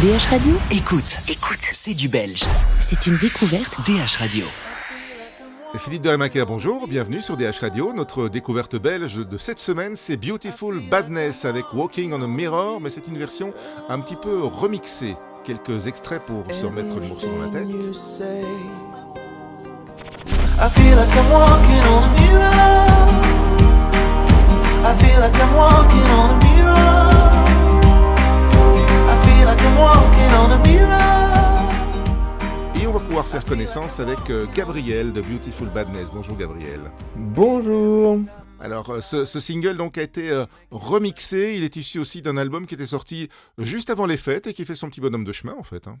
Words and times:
DH 0.00 0.30
Radio 0.30 0.54
Écoute, 0.70 1.18
écoute, 1.28 1.60
c'est 1.60 1.92
du 1.92 2.08
belge. 2.08 2.44
C'est 2.78 3.06
une 3.06 3.18
découverte. 3.18 3.76
DH 3.84 4.16
Radio. 4.18 4.46
Philippe 5.76 6.00
de 6.00 6.08
Hamaker, 6.08 6.46
bonjour, 6.46 6.88
bienvenue 6.88 7.20
sur 7.20 7.36
DH 7.36 7.60
Radio. 7.60 7.92
Notre 7.92 8.30
découverte 8.30 8.76
belge 8.76 9.16
de 9.16 9.36
cette 9.36 9.58
semaine, 9.58 9.96
c'est 9.96 10.16
Beautiful 10.16 10.80
Badness 10.80 11.44
avec 11.44 11.66
Walking 11.74 12.14
on 12.14 12.22
a 12.22 12.26
Mirror, 12.26 12.80
mais 12.80 12.88
c'est 12.88 13.08
une 13.08 13.18
version 13.18 13.52
un 13.90 14.00
petit 14.00 14.16
peu 14.16 14.42
remixée. 14.42 15.16
Quelques 15.44 15.86
extraits 15.86 16.22
pour 16.24 16.46
se 16.50 16.64
remettre 16.64 16.98
le 16.98 17.06
morceau 17.06 17.26
dans 17.26 17.42
la 17.42 17.48
tête. 17.48 17.66
I 20.58 20.70
feel 20.70 20.96
like 20.96 21.14
I'm 21.14 21.30
walking 21.30 21.82
on 21.90 22.04
a 22.04 22.08
mirror. 22.18 22.50
I 24.82 24.94
feel 24.96 25.20
like 25.20 25.36
I'm 25.36 25.54
walking 25.54 26.08
on 26.08 26.30
a 26.30 26.44
mirror. 26.44 27.09
I 29.52 29.56
feel 29.56 29.58
like 29.58 29.62
I'm 29.62 29.78
walking 29.78 30.32
on 30.36 30.52
a 30.52 30.58
mirror. 30.68 31.00
Et 32.80 32.86
on 32.86 32.92
va 32.92 33.00
pouvoir 33.00 33.26
faire 33.26 33.44
connaissance 33.44 33.98
avec 33.98 34.30
euh, 34.30 34.46
Gabriel 34.54 35.12
de 35.12 35.20
Beautiful 35.20 35.68
Badness. 35.68 36.10
Bonjour 36.12 36.36
Gabriel. 36.36 36.80
Bonjour. 37.16 38.18
Alors 38.60 38.90
euh, 38.90 39.00
ce, 39.00 39.24
ce 39.24 39.40
single 39.40 39.76
donc 39.76 39.98
a 39.98 40.02
été 40.02 40.30
euh, 40.30 40.44
remixé, 40.70 41.54
il 41.56 41.64
est 41.64 41.74
issu 41.76 41.98
aussi 41.98 42.22
d'un 42.22 42.36
album 42.36 42.66
qui 42.66 42.74
était 42.74 42.86
sorti 42.86 43.28
juste 43.58 43.90
avant 43.90 44.06
les 44.06 44.16
fêtes 44.16 44.46
et 44.46 44.52
qui 44.52 44.64
fait 44.64 44.76
son 44.76 44.88
petit 44.88 45.00
bonhomme 45.00 45.24
de 45.24 45.32
chemin 45.32 45.54
en 45.58 45.62
fait. 45.64 45.88
hein. 45.88 45.96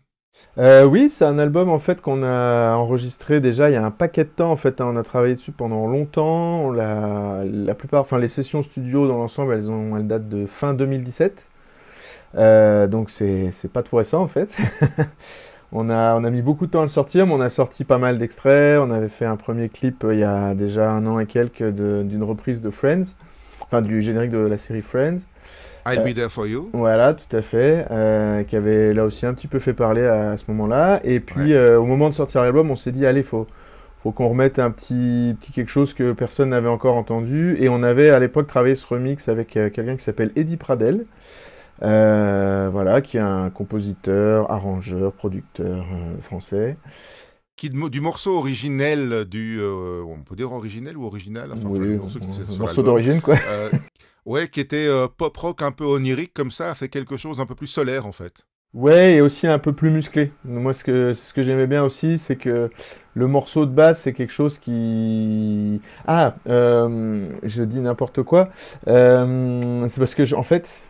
Euh, 0.58 0.84
oui, 0.84 1.10
c'est 1.10 1.24
un 1.24 1.38
album 1.40 1.70
en 1.70 1.80
fait 1.80 2.00
qu'on 2.00 2.22
a 2.22 2.74
enregistré 2.76 3.40
déjà 3.40 3.68
il 3.68 3.72
y 3.72 3.76
a 3.76 3.84
un 3.84 3.90
paquet 3.90 4.24
de 4.24 4.28
temps. 4.30 4.52
En 4.52 4.56
fait, 4.56 4.80
hein. 4.80 4.86
on 4.92 4.96
a 4.96 5.02
travaillé 5.02 5.34
dessus 5.34 5.52
pendant 5.52 5.86
longtemps. 5.88 6.60
On 6.66 6.70
l'a- 6.70 7.42
la 7.44 7.74
plupart, 7.74 8.02
enfin 8.02 8.18
les 8.18 8.28
sessions 8.28 8.62
studio 8.62 9.08
dans 9.08 9.16
l'ensemble, 9.16 9.54
elles 9.54 9.70
ont, 9.72 9.96
elles 9.96 10.06
datent 10.06 10.28
de 10.28 10.46
fin 10.46 10.72
2017. 10.74 11.48
Euh, 12.36 12.86
donc 12.86 13.10
c'est 13.10 13.50
pas 13.72 13.82
tout 13.82 13.96
récent 13.96 14.22
en 14.22 14.26
fait. 14.28 14.54
on 15.72 15.90
a 15.90 16.14
on 16.16 16.24
a 16.24 16.30
mis 16.30 16.42
beaucoup 16.42 16.66
de 16.66 16.70
temps 16.72 16.80
à 16.80 16.84
le 16.84 16.88
sortir, 16.88 17.26
mais 17.26 17.34
on 17.34 17.40
a 17.40 17.48
sorti 17.48 17.84
pas 17.84 17.98
mal 17.98 18.18
d'extraits. 18.18 18.78
On 18.80 18.90
avait 18.90 19.08
fait 19.08 19.24
un 19.26 19.36
premier 19.36 19.68
clip 19.68 20.04
euh, 20.04 20.14
il 20.14 20.20
y 20.20 20.24
a 20.24 20.54
déjà 20.54 20.90
un 20.90 21.06
an 21.06 21.18
et 21.20 21.26
quelques 21.26 21.64
d'une 21.70 22.22
reprise 22.22 22.60
de 22.60 22.70
Friends, 22.70 23.14
enfin 23.62 23.82
du 23.82 24.00
générique 24.00 24.30
de 24.30 24.38
la 24.38 24.58
série 24.58 24.82
Friends. 24.82 25.18
I'll 25.86 26.00
Euh, 26.00 26.04
be 26.04 26.14
there 26.14 26.28
for 26.30 26.46
you. 26.46 26.68
Voilà, 26.74 27.14
tout 27.14 27.34
à 27.34 27.40
fait. 27.42 27.86
euh, 27.90 28.42
qui 28.44 28.54
avait 28.54 28.92
là 28.92 29.04
aussi 29.04 29.24
un 29.26 29.32
petit 29.32 29.46
peu 29.48 29.58
fait 29.58 29.72
parler 29.72 30.04
à, 30.06 30.36
ce 30.36 30.44
moment-là. 30.48 31.00
Et 31.04 31.20
puis, 31.20 31.52
Ouais. 31.52 31.54
euh, 31.54 31.80
au 31.80 31.86
moment 31.86 32.10
de 32.10 32.14
sortir 32.14 32.42
l'album, 32.42 32.70
on 32.70 32.76
s'est 32.76 32.92
dit, 32.92 33.06
allez, 33.06 33.22
faut, 33.22 33.46
faut 34.02 34.12
qu'on 34.12 34.28
remette 34.28 34.58
un 34.58 34.70
petit, 34.70 35.34
petit 35.40 35.52
quelque 35.52 35.70
chose 35.70 35.94
que 35.94 36.12
personne 36.12 36.50
n'avait 36.50 36.68
encore 36.68 36.96
entendu. 36.96 37.56
Et 37.60 37.70
on 37.70 37.82
avait 37.82 38.10
à 38.10 38.18
l'époque 38.18 38.46
travaillé 38.46 38.74
ce 38.74 38.86
remix 38.86 39.26
avec 39.30 39.56
euh, 39.56 39.70
quelqu'un 39.70 39.96
qui 39.96 40.02
s'appelle 40.04 40.32
Eddie 40.36 40.58
Pradel. 40.58 41.06
Euh, 41.82 42.68
voilà, 42.70 43.00
qui 43.00 43.16
est 43.16 43.20
un 43.20 43.50
compositeur, 43.50 44.50
arrangeur, 44.50 45.12
producteur 45.12 45.84
euh, 45.92 46.20
français. 46.20 46.76
Qui, 47.56 47.68
du 47.68 48.00
morceau 48.00 48.38
originel 48.38 49.26
du... 49.26 49.58
euh, 49.60 50.02
on 50.06 50.22
peut 50.22 50.34
dire 50.34 50.50
originel 50.52 50.96
ou 50.96 51.04
original 51.04 51.50
enfin, 51.52 51.68
Oui, 51.68 51.78
le 51.78 52.58
morceau 52.58 52.82
d'origine, 52.82 53.20
quoi. 53.20 53.36
Ouais, 54.24 54.48
qui 54.48 54.60
était 54.60 54.88
pop 55.16 55.36
rock 55.36 55.62
un 55.62 55.72
peu 55.72 55.84
onirique 55.84 56.32
comme 56.34 56.50
ça, 56.50 56.70
a 56.70 56.74
fait 56.74 56.88
quelque 56.88 57.16
chose 57.16 57.40
un 57.40 57.46
peu 57.46 57.54
plus 57.54 57.66
solaire 57.66 58.06
en 58.06 58.12
fait. 58.12 58.46
Ouais, 58.72 59.14
et 59.14 59.20
aussi 59.20 59.46
un 59.48 59.58
peu 59.58 59.72
plus 59.72 59.90
musclé. 59.90 60.32
Moi, 60.44 60.72
ce 60.72 60.84
que, 60.84 61.12
ce 61.12 61.34
que 61.34 61.42
j'aimais 61.42 61.66
bien 61.66 61.82
aussi, 61.82 62.18
c'est 62.18 62.36
que 62.36 62.70
le 63.14 63.26
morceau 63.26 63.66
de 63.66 63.72
base, 63.72 63.98
c'est 63.98 64.12
quelque 64.12 64.32
chose 64.32 64.58
qui... 64.58 65.80
Ah, 66.06 66.36
je 66.46 67.62
dis 67.64 67.80
n'importe 67.80 68.22
quoi. 68.22 68.48
C'est 68.86 69.98
parce 69.98 70.14
que, 70.14 70.24
je- 70.24 70.36
en 70.36 70.44
fait, 70.44 70.89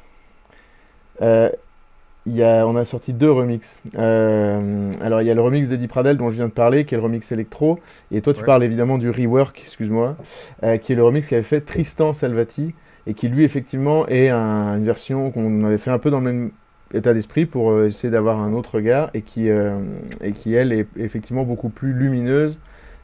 y 2.26 2.42
a, 2.42 2.66
on 2.66 2.76
a 2.76 2.84
sorti 2.84 3.12
deux 3.12 3.30
remixes. 3.30 3.80
Euh, 3.96 4.92
alors, 5.00 5.22
il 5.22 5.26
y 5.26 5.30
a 5.30 5.34
le 5.34 5.40
remix 5.40 5.68
d'Eddie 5.68 5.88
Pradel 5.88 6.16
dont 6.16 6.30
je 6.30 6.36
viens 6.36 6.46
de 6.46 6.52
parler, 6.52 6.84
qui 6.84 6.94
est 6.94 6.98
le 6.98 7.04
remix 7.04 7.30
électro. 7.32 7.78
Et 8.12 8.20
toi, 8.20 8.32
tu 8.32 8.40
Ouais. 8.40 8.46
parles 8.46 8.64
évidemment 8.64 8.98
du 8.98 9.10
rework, 9.10 9.60
excuse-moi, 9.60 10.16
euh, 10.62 10.76
qui 10.76 10.92
est 10.92 10.96
le 10.96 11.04
remix 11.04 11.26
qu'avait 11.26 11.42
fait 11.42 11.60
Tristan 11.60 12.12
Salvati, 12.12 12.74
et 13.06 13.14
qui, 13.14 13.28
lui, 13.28 13.44
effectivement, 13.44 14.06
est 14.08 14.28
un- 14.28 14.76
une 14.76 14.84
version 14.84 15.30
qu'on 15.30 15.64
avait 15.64 15.78
fait 15.78 15.90
un 15.90 15.98
peu 15.98 16.10
dans 16.10 16.18
le 16.20 16.24
même 16.24 16.50
état 16.92 17.14
d'esprit 17.14 17.46
pour 17.46 17.70
euh, 17.70 17.86
essayer 17.86 18.10
d'avoir 18.10 18.38
un 18.40 18.52
autre 18.52 18.74
regard 18.74 19.10
et 19.14 19.22
qui, 19.22 19.48
euh, 19.48 19.78
et 20.22 20.32
qui 20.32 20.54
elle 20.54 20.72
est 20.72 20.86
effectivement 20.96 21.44
beaucoup 21.44 21.68
plus 21.68 21.92
lumineuse 21.92 22.58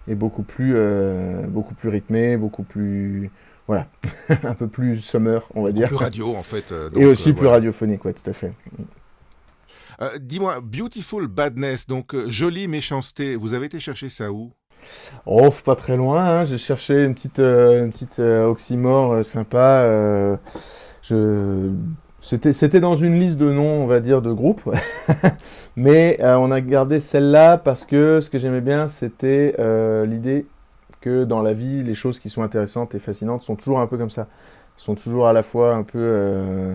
et 0.08 0.14
beaucoup 0.14 0.42
plus, 0.42 0.72
euh, 0.76 1.42
beaucoup 1.48 1.74
plus 1.74 1.88
rythmée, 1.88 2.36
beaucoup 2.36 2.64
plus 2.64 3.30
voilà, 3.66 3.88
un 4.44 4.54
peu 4.54 4.68
plus 4.68 5.00
summer 5.00 5.42
on 5.54 5.62
va 5.62 5.72
dire. 5.72 5.88
Plus 5.88 5.96
radio 5.96 6.34
en 6.36 6.42
fait. 6.42 6.72
euh, 6.72 6.90
et 6.94 7.04
aussi 7.04 7.30
euh, 7.30 7.32
plus 7.32 7.42
voilà. 7.42 7.54
radiophonique, 7.56 8.04
ouais, 8.04 8.12
tout 8.12 8.30
à 8.30 8.32
fait. 8.32 8.52
Euh, 10.02 10.10
Dis-moi, 10.20 10.60
Beautiful 10.62 11.26
Badness, 11.26 11.86
donc 11.86 12.14
euh, 12.14 12.28
jolie 12.28 12.68
méchanceté, 12.68 13.34
vous 13.34 13.54
avez 13.54 13.66
été 13.66 13.80
chercher 13.80 14.08
ça 14.08 14.30
où? 14.30 14.52
Oh, 15.24 15.50
pas 15.64 15.74
très 15.74 15.96
loin, 15.96 16.24
hein, 16.24 16.44
j'ai 16.44 16.58
cherché 16.58 17.04
une 17.04 17.14
petite, 17.14 17.40
une 17.40 17.90
petite 17.90 18.20
oxymore 18.20 19.24
sympa. 19.24 20.38
je... 21.02 21.72
C'était, 22.20 22.52
c'était 22.52 22.80
dans 22.80 22.96
une 22.96 23.20
liste 23.20 23.38
de 23.38 23.52
noms, 23.52 23.82
on 23.84 23.86
va 23.86 24.00
dire, 24.00 24.20
de 24.20 24.32
groupes. 24.32 24.68
Mais 25.76 26.18
on 26.22 26.50
a 26.50 26.60
gardé 26.60 27.00
celle-là 27.00 27.56
parce 27.56 27.84
que 27.84 28.20
ce 28.20 28.30
que 28.30 28.38
j'aimais 28.38 28.60
bien, 28.60 28.86
c'était 28.86 29.54
l'idée 30.06 30.46
que 31.06 31.24
dans 31.24 31.42
la 31.42 31.52
vie, 31.54 31.82
les 31.82 31.94
choses 31.94 32.18
qui 32.20 32.30
sont 32.30 32.42
intéressantes 32.42 32.94
et 32.94 32.98
fascinantes 32.98 33.42
sont 33.42 33.56
toujours 33.56 33.80
un 33.80 33.86
peu 33.86 33.96
comme 33.98 34.10
ça. 34.10 34.26
Sont 34.76 34.94
toujours 34.94 35.26
à 35.28 35.32
la 35.32 35.42
fois 35.42 35.74
un 35.74 35.84
peu... 35.84 35.98
euh, 35.98 36.74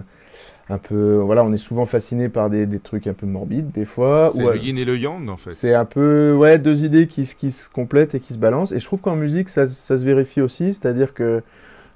un 0.70 0.78
peu 0.78 1.16
voilà, 1.18 1.44
on 1.44 1.52
est 1.52 1.58
souvent 1.58 1.86
fasciné 1.86 2.30
par 2.30 2.50
des, 2.50 2.66
des 2.66 2.80
trucs 2.80 3.08
un 3.08 3.14
peu 3.14 3.26
morbides, 3.26 3.72
des 3.72 3.86
fois. 3.86 4.32
C'est 4.34 4.44
le 4.44 4.58
yin 4.58 4.78
et 4.78 4.86
le 4.86 4.98
yang 4.98 5.30
en 5.30 5.38
fait. 5.38 5.52
c'est 5.52 5.74
un 5.74 5.86
peu 5.86 6.34
ouais, 6.34 6.58
deux 6.60 6.86
idées 6.86 7.08
qui, 7.08 7.26
se- 7.26 7.36
qui 7.36 7.52
se 7.52 7.70
complètent 7.70 8.16
et 8.16 8.20
qui 8.20 8.34
se 8.34 8.38
balancent. 8.40 8.72
Et 8.72 8.80
je 8.80 8.86
trouve 8.86 9.02
qu'en 9.02 9.16
musique, 9.16 9.50
ça, 9.50 9.66
ça 9.66 9.98
se 9.98 10.04
vérifie 10.06 10.42
aussi. 10.42 10.74
C'est-à-dire 10.74 11.14
que 11.14 11.44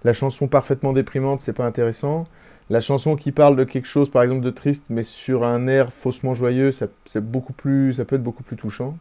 la 0.03 0.13
chanson 0.13 0.47
parfaitement 0.47 0.94
déprimante, 0.94 1.41
c'est 1.41 1.53
pas 1.53 1.66
intéressant. 1.66 2.28
La 2.69 2.81
chanson 2.81 3.16
qui 3.16 3.31
parle 3.31 3.56
de 3.56 3.63
quelque 3.63 3.88
chose, 3.88 4.09
par 4.09 4.24
exemple 4.24 4.41
de 4.41 4.51
triste, 4.51 4.85
mais 4.90 5.03
sur 5.03 5.44
un 5.45 5.68
air 5.68 5.94
faussement 5.94 6.34
joyeux, 6.34 6.72
ça, 6.72 6.88
beaucoup 7.22 7.53
plus, 7.53 7.94
ça 7.95 8.06
peut 8.06 8.16
être 8.18 8.24
beaucoup 8.24 8.44
plus 8.44 8.57
touchant. 8.57 8.97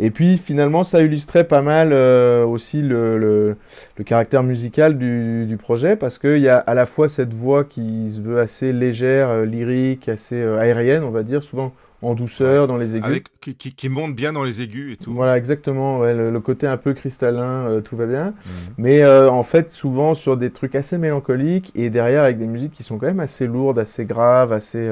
Et 0.00 0.10
puis 0.10 0.38
finalement, 0.38 0.84
ça 0.84 1.02
illustrait 1.02 1.44
pas 1.44 1.60
mal 1.62 1.90
euh, 1.92 2.44
aussi 2.44 2.82
le, 2.82 3.18
le- 3.18 3.56
le 3.96 4.04
caractère 4.04 4.42
musical 4.44 4.96
du, 4.96 5.44
du 5.46 5.56
projet, 5.56 5.96
parce 5.96 6.18
qu'il 6.18 6.38
y 6.38 6.48
a 6.48 6.58
à 6.58 6.74
la 6.74 6.86
fois 6.86 7.08
cette 7.08 7.34
voix 7.34 7.64
qui 7.64 8.10
se 8.10 8.20
veut 8.20 8.38
assez 8.40 8.72
légère, 8.72 9.28
euh, 9.30 9.44
lyrique, 9.44 10.08
assez 10.08 10.36
euh, 10.36 10.58
aérienne, 10.58 11.02
on 11.02 11.10
va 11.10 11.22
dire, 11.24 11.42
souvent 11.42 11.72
en 12.00 12.14
douceur, 12.14 12.68
dans 12.68 12.76
les 12.76 12.94
aigus. 12.94 13.08
Avec, 13.10 13.24
qui, 13.40 13.56
qui- 13.56 13.74
qui 13.74 13.88
monte 13.88 14.14
bien 14.14 14.32
dans 14.32 14.44
les 14.44 14.60
aigus 14.62 14.92
et 14.92 14.96
tout. 14.96 15.12
Voilà, 15.12 15.36
exactement. 15.36 15.98
ouais, 15.98 16.14
le, 16.14 16.30
le 16.30 16.40
côté 16.40 16.68
un 16.68 16.76
peu 16.76 16.94
cristallin, 16.94 17.80
tout 17.84 17.96
va 17.96 18.06
bien. 18.06 18.26
Mhm. 18.26 18.34
Mais 18.78 19.04
en 19.04 19.42
fait, 19.42 19.72
souvent 19.72 20.14
sur 20.14 20.36
des 20.36 20.50
trucs 20.50 20.76
assez 20.76 20.96
mélancoliques 20.96 21.72
et 21.74 21.90
derrière 21.90 22.22
avec 22.22 22.38
des 22.38 22.46
musiques 22.46 22.70
qui 22.72 22.84
sont 22.84 22.98
quand 22.98 23.06
même 23.06 23.18
assez 23.18 23.48
lourdes, 23.48 23.80
assez 23.80 24.04
graves, 24.04 24.52
assez. 24.52 24.88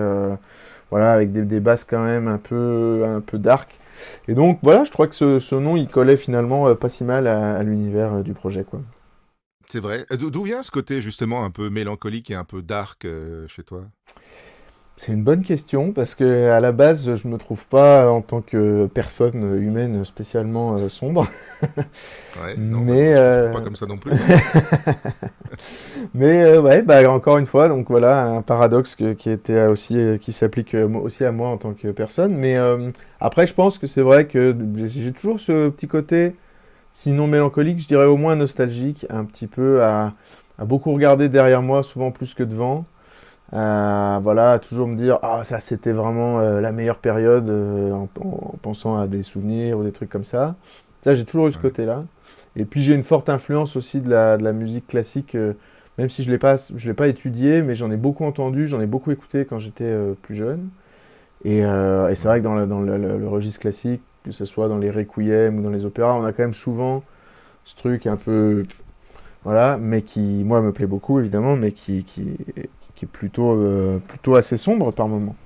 voilà, 0.91 1.13
avec 1.13 1.31
des, 1.33 1.43
des 1.43 1.61
basses 1.61 1.85
quand 1.85 2.03
même 2.05 2.29
un 2.29 2.39
peu, 2.39 3.05
un 3.07 3.21
peu 3.21 3.39
dark. 3.39 3.79
Et 4.29 4.35
donc, 4.35 4.59
voilà, 4.63 4.85
je 4.85 4.91
crois 4.91 5.07
que 5.09 5.15
ce, 5.15 5.39
ce 5.39 5.55
nom, 5.55 5.77
il 5.77 5.89
collait 5.89 6.17
finalement 6.17 6.69
euh, 6.69 6.75
pas 6.75 6.89
si 6.89 7.05
mal 7.05 7.27
à, 7.27 7.57
à 7.57 7.63
l'univers 7.63 8.15
euh, 8.15 8.23
du 8.23 8.35
projet, 8.35 8.65
quoi. 8.65 8.81
C'est 9.69 9.81
vrai. 9.81 10.07
Euh, 10.13 10.17
D'où 10.17 10.43
vient 10.43 10.63
ce 10.63 10.71
côté 10.71 11.01
justement 11.01 11.45
un 11.45 11.51
peu 11.51 11.71
mélancolique 11.71 12.31
et 12.31 12.35
un 12.35 12.45
peu 12.45 12.63
dark 12.63 13.05
euh, 13.05 13.47
chez 13.49 13.63
toi? 13.63 13.85
C'est 14.97 15.13
une 15.13 15.23
bonne 15.23 15.43
question 15.43 15.93
parce 15.93 16.15
que 16.15 16.49
à 16.51 16.61
la 16.61 16.73
base, 16.73 17.15
je 17.15 17.29
me 17.29 17.37
trouve 17.37 17.67
pas 17.67 18.11
en 18.11 18.23
tant 18.23 18.41
que 18.41 18.87
personne 18.87 19.61
humaine 19.63 20.05
spécialement 20.07 20.77
euh, 20.79 20.89
sombre. 20.89 21.27
Ouais, 22.35 22.57
non, 22.71 22.85
Mais, 22.85 23.15
bah, 23.15 23.15
je 23.15 23.41
te 23.41 23.47
euh, 23.47 23.51
pas 23.51 23.61
comme 23.61 23.77
ça 23.77 23.87
non 23.87 23.99
plus. 23.99 24.13
Mais 26.15 26.43
euh, 26.45 26.61
ouais, 26.61 26.83
bah, 26.83 27.09
encore 27.11 27.39
une 27.39 27.47
fois, 27.47 27.69
donc 27.69 27.89
voilà 27.91 28.25
un 28.25 28.43
paradoxe 28.43 28.95
que- 28.95 29.13
qui 29.15 29.31
était 29.31 29.67
aussi 29.67 29.99
euh, 29.99 30.19
qui 30.19 30.33
s'applique 30.33 30.75
euh, 30.75 30.89
aussi 30.89 31.25
à 31.25 31.33
moi 31.33 31.49
en 31.49 31.57
tant 31.59 31.73
que 31.75 31.89
personne. 31.89 32.35
Mais 32.37 32.57
euh, 32.57 32.89
après, 33.21 33.47
je 33.47 33.55
pense 33.55 33.79
que 33.79 33.87
c'est 33.87 34.03
vrai 34.03 34.27
que 34.27 34.55
j'ai 34.87 35.13
toujours 35.13 35.41
ce 35.41 35.69
petit 35.71 35.89
côté, 35.89 36.37
sinon 36.93 37.27
mélancolique, 37.29 37.81
je 37.81 37.89
dirais 37.89 38.07
au 38.07 38.17
moins 38.17 38.37
nostalgique, 38.37 39.07
un 39.11 39.25
petit 39.25 39.47
peu 39.49 39.83
à, 39.85 40.15
à 40.59 40.65
beaucoup 40.65 40.93
regarder 40.93 41.29
derrière 41.29 41.63
moi, 41.63 41.83
souvent 41.83 42.11
plus 42.13 42.35
que 42.35 42.43
devant. 42.45 42.87
Voilà, 43.53 44.53
à 44.53 44.59
toujours 44.59 44.89
me 44.89 44.97
dire 44.97 45.19
ah 45.23 45.43
ça 45.45 45.61
c'était 45.61 45.93
vraiment 45.93 46.41
la 46.41 46.73
meilleure 46.73 46.99
période 46.99 47.49
en, 47.51 48.09
en 48.25 48.55
pensant 48.63 48.99
à 48.99 49.07
des 49.07 49.23
souvenirs 49.23 49.79
ou 49.79 49.85
des 49.85 49.93
trucs 49.93 50.11
comme 50.11 50.25
ça. 50.25 50.57
Ça 51.03 51.15
j'ai 51.15 51.25
toujours 51.25 51.49
eu 51.49 51.53
ce 51.53 51.59
Ouais. 51.59 51.63
côté-là. 51.63 52.05
Et 52.57 52.65
puis 52.65 52.83
j'ai 52.83 52.95
une 52.95 53.03
forte 53.03 53.29
influence 53.29 53.77
aussi 53.77 54.01
de 54.01 54.11
la, 54.11 54.37
de 54.39 54.45
la 54.45 54.53
musique 54.53 54.87
classique, 54.87 55.35
euh, 55.35 55.53
même 55.99 56.11
si 56.11 56.23
je 56.23 56.29
ne 56.29 56.35
l'ai 56.35 56.39
pas, 56.39 56.57
je 56.57 56.89
l'ai 56.89 56.95
pas 56.95 57.09
étudié, 57.09 57.63
mais 57.63 57.75
j'en 57.75 57.91
ai 57.91 57.97
beaucoup 57.97 58.25
entendu, 58.25 58.67
j'en 58.69 58.81
ai 58.81 58.87
beaucoup 58.87 59.11
écouté 59.11 59.45
quand 59.45 59.59
j'étais 59.59 59.85
euh, 59.85 60.15
plus 60.23 60.35
jeune. 60.37 60.69
Et, 61.45 61.65
euh, 61.65 62.09
et 62.11 62.17
c'est 62.17 62.29
vrai 62.29 62.41
que 62.41 62.45
dans, 62.45 62.55
le, 62.55 62.67
dans 62.67 62.81
le- 62.81 62.99
le- 62.99 63.19
le 63.19 63.29
registre 63.29 63.61
classique, 63.61 64.03
que 64.25 64.33
ce 64.33 64.45
soit 64.45 64.69
dans 64.69 64.79
les 64.79 64.91
requiem 64.91 65.59
ou 65.59 65.63
dans 65.63 65.71
les 65.71 65.85
opéras, 65.85 66.15
on 66.15 66.25
a 66.25 66.33
quand 66.33 66.43
même 66.45 66.55
souvent 66.55 67.05
ce 67.65 67.77
truc 67.77 68.07
un 68.07 68.17
peu. 68.17 68.67
Voilà, 69.45 69.79
mais 69.81 70.03
qui, 70.03 70.21
moi, 70.45 70.63
me 70.63 70.73
plaît 70.73 70.87
beaucoup, 70.87 71.21
évidemment, 71.21 71.57
mais 71.57 71.73
qui, 71.73 72.05
qui, 72.05 72.37
qui 72.95 73.05
est 73.07 73.09
plutôt, 73.09 73.53
euh, 73.55 73.99
plutôt 74.09 74.37
assez 74.37 74.57
sombre 74.57 74.93
par 74.93 75.09
moment. 75.09 75.37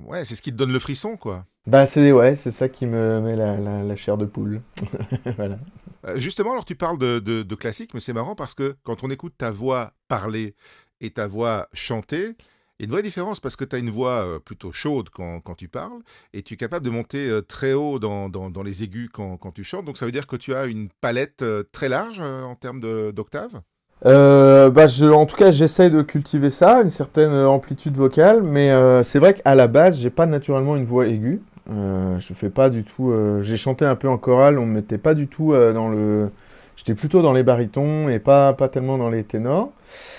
Ouais, 0.00 0.24
c'est 0.24 0.34
ce 0.34 0.42
qui 0.42 0.50
te 0.50 0.56
donne 0.56 0.72
le 0.72 0.78
frisson, 0.80 1.16
quoi. 1.16 1.46
Bah 1.66 1.86
c'est 1.86 2.10
ouais, 2.12 2.34
ça 2.36 2.68
qui 2.68 2.86
me 2.86 3.20
met 3.20 3.36
la, 3.36 3.56
la, 3.58 3.82
la 3.82 3.96
chair 3.96 4.16
de 4.16 4.24
poule. 4.24 4.60
voilà. 5.36 5.58
Euh, 6.06 6.16
Justement, 6.16 6.52
alors 6.52 6.64
tu 6.64 6.74
parles 6.74 6.98
de, 6.98 7.18
de, 7.18 7.54
classique, 7.54 7.94
mais 7.94 8.00
c'est 8.00 8.12
marrant 8.12 8.34
parce 8.34 8.54
que 8.54 8.76
quand 8.82 9.04
on 9.04 9.10
écoute 9.10 9.34
ta 9.36 9.50
voix 9.50 9.92
parler 10.08 10.54
et 11.00 11.10
ta 11.10 11.26
voix 11.26 11.68
chanter, 11.72 12.36
il 12.78 12.84
y 12.84 12.84
a 12.84 12.86
une 12.86 12.92
vraie 12.92 13.02
différence 13.02 13.40
parce 13.40 13.56
que 13.56 13.64
tu 13.64 13.76
as 13.76 13.78
une 13.78 13.90
voix 13.90 14.24
euh, 14.24 14.38
plutôt 14.38 14.72
chaude 14.72 15.10
quand, 15.10 15.40
quand 15.40 15.54
tu 15.54 15.68
parles 15.68 16.00
et 16.32 16.42
tu 16.42 16.54
es 16.54 16.56
capable 16.56 16.84
de 16.84 16.90
monter 16.90 17.28
euh, 17.28 17.42
très 17.42 17.74
haut 17.74 17.98
dans, 17.98 18.28
dans, 18.30 18.62
les 18.62 18.82
aigus 18.82 19.10
quand, 19.12 19.36
quand 19.36 19.52
tu 19.52 19.64
chantes. 19.64 19.84
Donc 19.84 19.98
ça 19.98 20.06
veut 20.06 20.12
dire 20.12 20.26
que 20.26 20.36
tu 20.36 20.54
as 20.54 20.66
une 20.66 20.88
palette 21.00 21.44
très 21.72 21.88
large 21.88 22.20
en 22.20 22.54
termes 22.54 22.80
d'octaves? 23.12 23.60
Bah 24.02 24.86
en 25.12 25.26
tout 25.26 25.36
cas, 25.36 25.52
j'essaye 25.52 25.90
de 25.90 26.00
cultiver 26.00 26.48
ça, 26.48 26.80
une 26.80 26.88
certaine 26.88 27.34
amplitude 27.34 27.96
vocale, 27.96 28.42
mais 28.42 28.72
c'est 29.02 29.18
vrai 29.18 29.34
qu'à 29.34 29.54
la 29.54 29.66
base, 29.66 29.98
j'ai 30.00 30.08
pas 30.08 30.24
naturellement 30.24 30.74
une 30.76 30.84
voix 30.84 31.06
aiguë. 31.06 31.42
Euh, 31.70 32.18
je 32.18 32.34
fais 32.34 32.50
pas 32.50 32.70
du 32.70 32.84
tout. 32.84 33.10
euh, 33.10 33.42
j'ai 33.42 33.56
chanté 33.56 33.84
un 33.84 33.94
peu 33.94 34.08
en 34.08 34.18
chorale, 34.18 34.58
on 34.58 34.66
me 34.66 34.74
mettait 34.74 34.98
pas 34.98 35.14
du 35.14 35.28
tout 35.28 35.52
euh, 35.52 35.72
dans 35.72 35.88
le. 35.88 36.30
J'étais 36.76 36.94
plutôt 36.94 37.20
dans 37.20 37.32
les 37.34 37.42
barytons 37.42 38.08
et 38.08 38.18
pas, 38.18 38.54
pas 38.54 38.68
tellement 38.68 38.96
dans 38.96 39.10
les 39.10 39.22
ténors. 39.22 39.70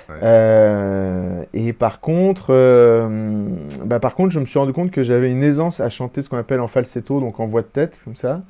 Ouais. 0.10 1.48
Et 1.54 1.74
par 1.74 2.00
contre, 2.00 2.54
bah 3.84 4.00
par 4.00 4.14
contre, 4.14 4.30
je 4.30 4.40
me 4.40 4.46
suis 4.46 4.60
rendu 4.60 4.72
compte 4.72 4.92
que 4.92 5.02
j'avais 5.02 5.32
une 5.32 5.42
aisance 5.42 5.80
à 5.80 5.90
chanter 5.90 6.22
ce 6.22 6.30
qu'on 6.30 6.38
appelle 6.38 6.60
en 6.60 6.68
falsetto, 6.68 7.20
donc 7.20 7.40
en 7.40 7.46
voix 7.46 7.64
de 7.64 7.68
tête, 7.68 8.00
comme 8.04 8.16
ça. 8.16 8.42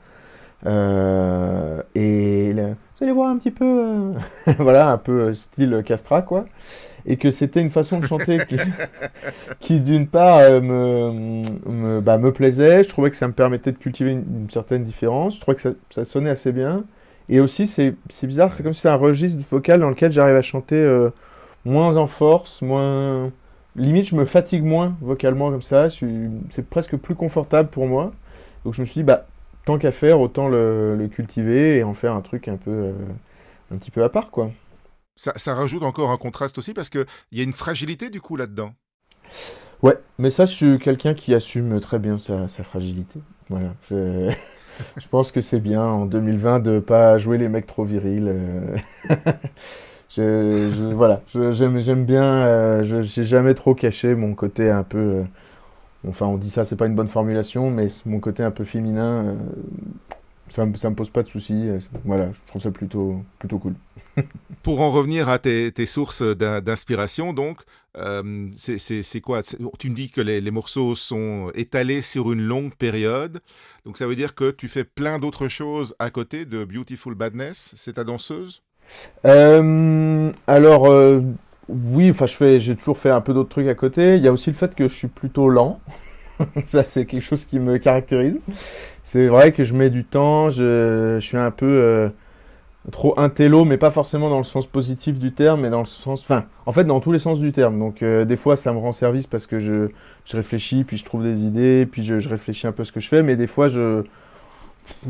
Et 1.95 2.53
vous 2.53 3.03
allez 3.05 3.13
voir 3.13 3.29
un 3.29 3.37
petit 3.37 3.51
peu, 3.51 4.11
voilà, 4.59 4.91
un 4.91 4.97
peu 4.97 5.33
style 5.33 5.81
Castra, 5.85 6.21
quoi. 6.21 6.45
Et 7.05 7.17
que 7.17 7.29
c'était 7.31 7.61
une 7.61 7.69
façon 7.69 7.99
de 7.99 8.05
chanter 8.05 8.39
qui, 8.47 8.57
qui 9.59 9.79
d'une 9.79 10.07
part, 10.07 10.37
euh, 10.39 10.61
me, 10.61 11.41
me, 11.69 12.01
bah, 12.01 12.17
me 12.17 12.31
plaisait. 12.31 12.83
Je 12.83 12.89
trouvais 12.89 13.09
que 13.09 13.15
ça 13.15 13.27
me 13.27 13.33
permettait 13.33 13.71
de 13.71 13.77
cultiver 13.77 14.11
une, 14.11 14.25
une 14.43 14.49
certaine 14.49 14.83
différence. 14.83 15.35
Je 15.35 15.41
trouvais 15.41 15.55
que 15.55 15.61
ça, 15.61 15.71
ça 15.89 16.05
sonnait 16.05 16.29
assez 16.29 16.51
bien. 16.51 16.83
Et 17.29 17.39
aussi, 17.39 17.67
c'est 17.67 17.95
bizarre, 18.23 18.51
c'est 18.51 18.63
comme 18.63 18.73
si 18.73 18.81
c'est 18.81 18.89
un 18.89 18.95
registre 18.95 19.43
vocal 19.49 19.79
dans 19.79 19.89
lequel 19.89 20.11
j'arrive 20.11 20.35
à 20.35 20.41
chanter 20.41 20.75
euh, 20.75 21.09
moins 21.65 21.97
en 21.97 22.07
force, 22.07 22.61
moins. 22.61 23.31
Limite, 23.75 24.07
je 24.09 24.15
me 24.15 24.25
fatigue 24.25 24.63
moins 24.63 24.95
vocalement 25.01 25.49
comme 25.51 25.61
ça. 25.61 25.89
suis- 25.89 26.29
C'est 26.51 26.67
presque 26.69 26.97
plus 26.97 27.15
confortable 27.15 27.69
pour 27.69 27.87
moi. 27.87 28.11
Donc 28.65 28.73
je 28.73 28.81
me 28.81 28.85
suis 28.85 28.99
dit, 29.01 29.03
bah, 29.03 29.27
tant 29.65 29.77
qu'à 29.77 29.91
faire, 29.91 30.19
autant 30.19 30.49
le, 30.49 30.95
le 30.97 31.07
cultiver 31.07 31.77
et 31.77 31.83
en 31.83 31.93
faire 31.93 32.13
un 32.15 32.21
truc 32.21 32.47
un 32.49 32.57
peu, 32.57 32.71
euh, 32.71 32.93
un 33.73 33.77
petit 33.77 33.91
peu 33.91 34.03
à 34.03 34.09
part, 34.09 34.29
quoi. 34.29 34.51
Ça, 35.35 35.53
rajoute 35.53 35.83
encore 35.83 36.09
un 36.09 36.17
contraste 36.17 36.57
aussi 36.57 36.73
parce 36.73 36.89
qu'il 36.89 37.05
y 37.31 37.41
a 37.41 37.43
une 37.43 37.53
fragilité 37.53 38.09
du 38.09 38.21
coup 38.21 38.37
là-dedans. 38.37 38.73
Ouais, 39.83 39.99
mais 40.17 40.31
ça, 40.31 40.47
je 40.47 40.53
suis 40.53 40.79
quelqu'un 40.79 41.13
qui 41.13 41.35
assume 41.35 41.79
très 41.79 41.99
bien 41.99 42.17
sa, 42.17 42.47
fragilité. 42.63 43.19
Voilà. 43.49 43.75
Je, 44.97 45.07
pense 45.11 45.31
que 45.31 45.41
c'est 45.41 45.59
bien 45.59 45.83
en 45.83 46.07
2020 46.07 46.59
de 46.59 46.79
pas 46.79 47.19
jouer 47.19 47.37
les 47.37 47.49
mecs 47.49 47.67
trop 47.67 47.83
virils. 47.83 48.29
euh. 48.29 48.77
Voilà, 50.93 51.21
j'aime, 51.51 52.03
bien. 52.03 52.23
euh, 52.23 52.83
je 52.83 53.01
j'ai 53.01 53.23
jamais 53.23 53.53
trop 53.53 53.75
caché 53.75 54.15
mon 54.15 54.33
côté 54.33 54.69
un 54.71 54.83
peu. 54.83 54.97
euh, 54.97 55.23
enfin, 56.07 56.25
on 56.25 56.37
dit 56.37 56.49
ça, 56.49 56.63
c'est 56.63 56.75
pas 56.75 56.87
une 56.87 56.95
bonne 56.95 57.07
formulation, 57.07 57.69
mais 57.69 57.87
mon 58.05 58.19
côté 58.19 58.43
un 58.43 58.51
peu 58.51 58.63
féminin, 58.63 59.37
ça, 60.51 60.65
ça 60.75 60.89
me 60.89 60.95
pose 60.95 61.09
pas 61.09 61.23
de 61.23 61.27
soucis. 61.27 61.67
euh, 61.67 61.79
Voilà, 62.05 62.31
je 62.31 62.39
trouve 62.47 62.61
ça 62.61 62.71
plutôt, 62.71 63.23
plutôt 63.39 63.59
cool. 63.59 63.73
Pour 64.63 64.81
en 64.81 64.91
revenir 64.91 65.27
à 65.27 65.39
tes, 65.39 65.71
tes 65.71 65.87
sources 65.87 66.21
d'in- 66.21 66.61
d'inspiration, 66.61 67.33
donc, 67.33 67.57
euh, 67.97 68.47
c'est- 68.57 69.21
quoi? 69.21 69.41
Tu 69.43 69.89
me 69.89 69.95
dis 69.95 70.09
que 70.11 70.21
les, 70.21 70.39
les 70.39 70.51
morceaux 70.51 70.93
sont 70.93 71.51
étalés 71.55 72.01
sur 72.01 72.31
une 72.31 72.41
longue 72.41 72.75
période, 72.75 73.39
donc 73.85 73.97
ça 73.97 74.05
veut 74.05 74.15
dire 74.15 74.35
que 74.35 74.51
tu 74.51 74.67
fais 74.67 74.83
plein 74.83 75.17
d'autres 75.17 75.47
choses 75.47 75.95
à 75.97 76.11
côté 76.11 76.45
de 76.45 76.63
Beautiful 76.63 77.15
Badness, 77.15 77.73
c'est 77.75 77.93
ta 77.93 78.03
danseuse? 78.03 78.61
Euh, 79.25 80.31
alors, 80.47 80.87
euh, 80.87 81.21
oui, 81.69 82.11
enfin, 82.11 82.25
j'ai 82.27 82.75
toujours 82.75 82.97
fait 82.97 83.09
un 83.09 83.21
peu 83.21 83.33
d'autres 83.33 83.49
trucs 83.49 83.67
à 83.67 83.75
côté. 83.75 84.17
Il 84.17 84.23
y 84.23 84.27
a 84.27 84.31
aussi 84.31 84.49
le 84.49 84.55
fait 84.55 84.75
que 84.75 84.87
je 84.87 84.93
suis 84.93 85.07
plutôt 85.07 85.49
lent. 85.49 85.79
Ça, 86.63 86.83
c'est 86.83 87.05
quelque 87.05 87.23
chose 87.23 87.45
qui 87.45 87.59
me 87.59 87.77
caractérise. 87.77 88.39
C'est 89.03 89.27
vrai 89.27 89.51
que 89.51 89.63
je 89.63 89.73
mets 89.73 89.89
du 89.89 90.03
temps, 90.03 90.49
je, 90.49 91.17
suis 91.19 91.37
un 91.37 91.51
peu 91.51 91.65
euh, 91.65 92.09
trop 92.91 93.13
intello, 93.19 93.65
mais 93.65 93.77
pas 93.77 93.89
forcément 93.89 94.29
dans 94.29 94.37
le 94.37 94.43
sens 94.43 94.65
positif 94.65 95.19
du 95.19 95.31
terme, 95.31 95.61
mais 95.61 95.69
dans 95.69 95.79
le 95.79 95.85
sens, 95.85 96.21
enfin, 96.21 96.45
en 96.65 96.71
fait, 96.71 96.83
dans 96.83 96.99
tous 96.99 97.11
les 97.11 97.19
sens 97.19 97.39
du 97.39 97.51
terme. 97.51 97.77
Donc, 97.77 98.01
euh, 98.01 98.25
des 98.25 98.35
fois, 98.35 98.55
ça 98.55 98.71
me 98.73 98.79
rend 98.79 98.91
service 98.91 99.27
parce 99.27 99.47
que 99.47 99.59
je, 99.59 99.89
réfléchis, 100.31 100.83
puis 100.83 100.97
je 100.97 101.05
trouve 101.05 101.23
des 101.23 101.43
idées, 101.43 101.87
puis 101.91 102.03
je, 102.03 102.27
réfléchis 102.27 102.67
un 102.67 102.71
peu 102.71 102.83
ce 102.83 102.91
que 102.91 102.99
je 102.99 103.07
fais, 103.07 103.21
mais 103.21 103.35
des 103.35 103.47
fois, 103.47 103.67
je, 103.67 104.03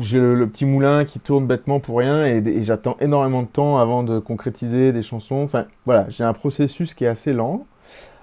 j'ai 0.00 0.20
le, 0.20 0.34
le 0.34 0.46
petit 0.46 0.66
moulin 0.66 1.04
qui 1.04 1.20
tourne 1.20 1.46
bêtement 1.46 1.80
pour 1.80 1.98
rien 1.98 2.26
et, 2.26 2.42
et 2.46 2.62
j'attends 2.62 2.96
énormément 3.00 3.42
de 3.42 3.48
temps 3.48 3.78
avant 3.78 4.02
de 4.02 4.18
concrétiser 4.18 4.92
des 4.92 5.02
chansons. 5.02 5.42
Enfin, 5.42 5.66
voilà, 5.86 6.06
j'ai 6.10 6.24
un 6.24 6.34
processus 6.34 6.94
qui 6.94 7.04
est 7.04 7.08
assez 7.08 7.32
lent. 7.32 7.66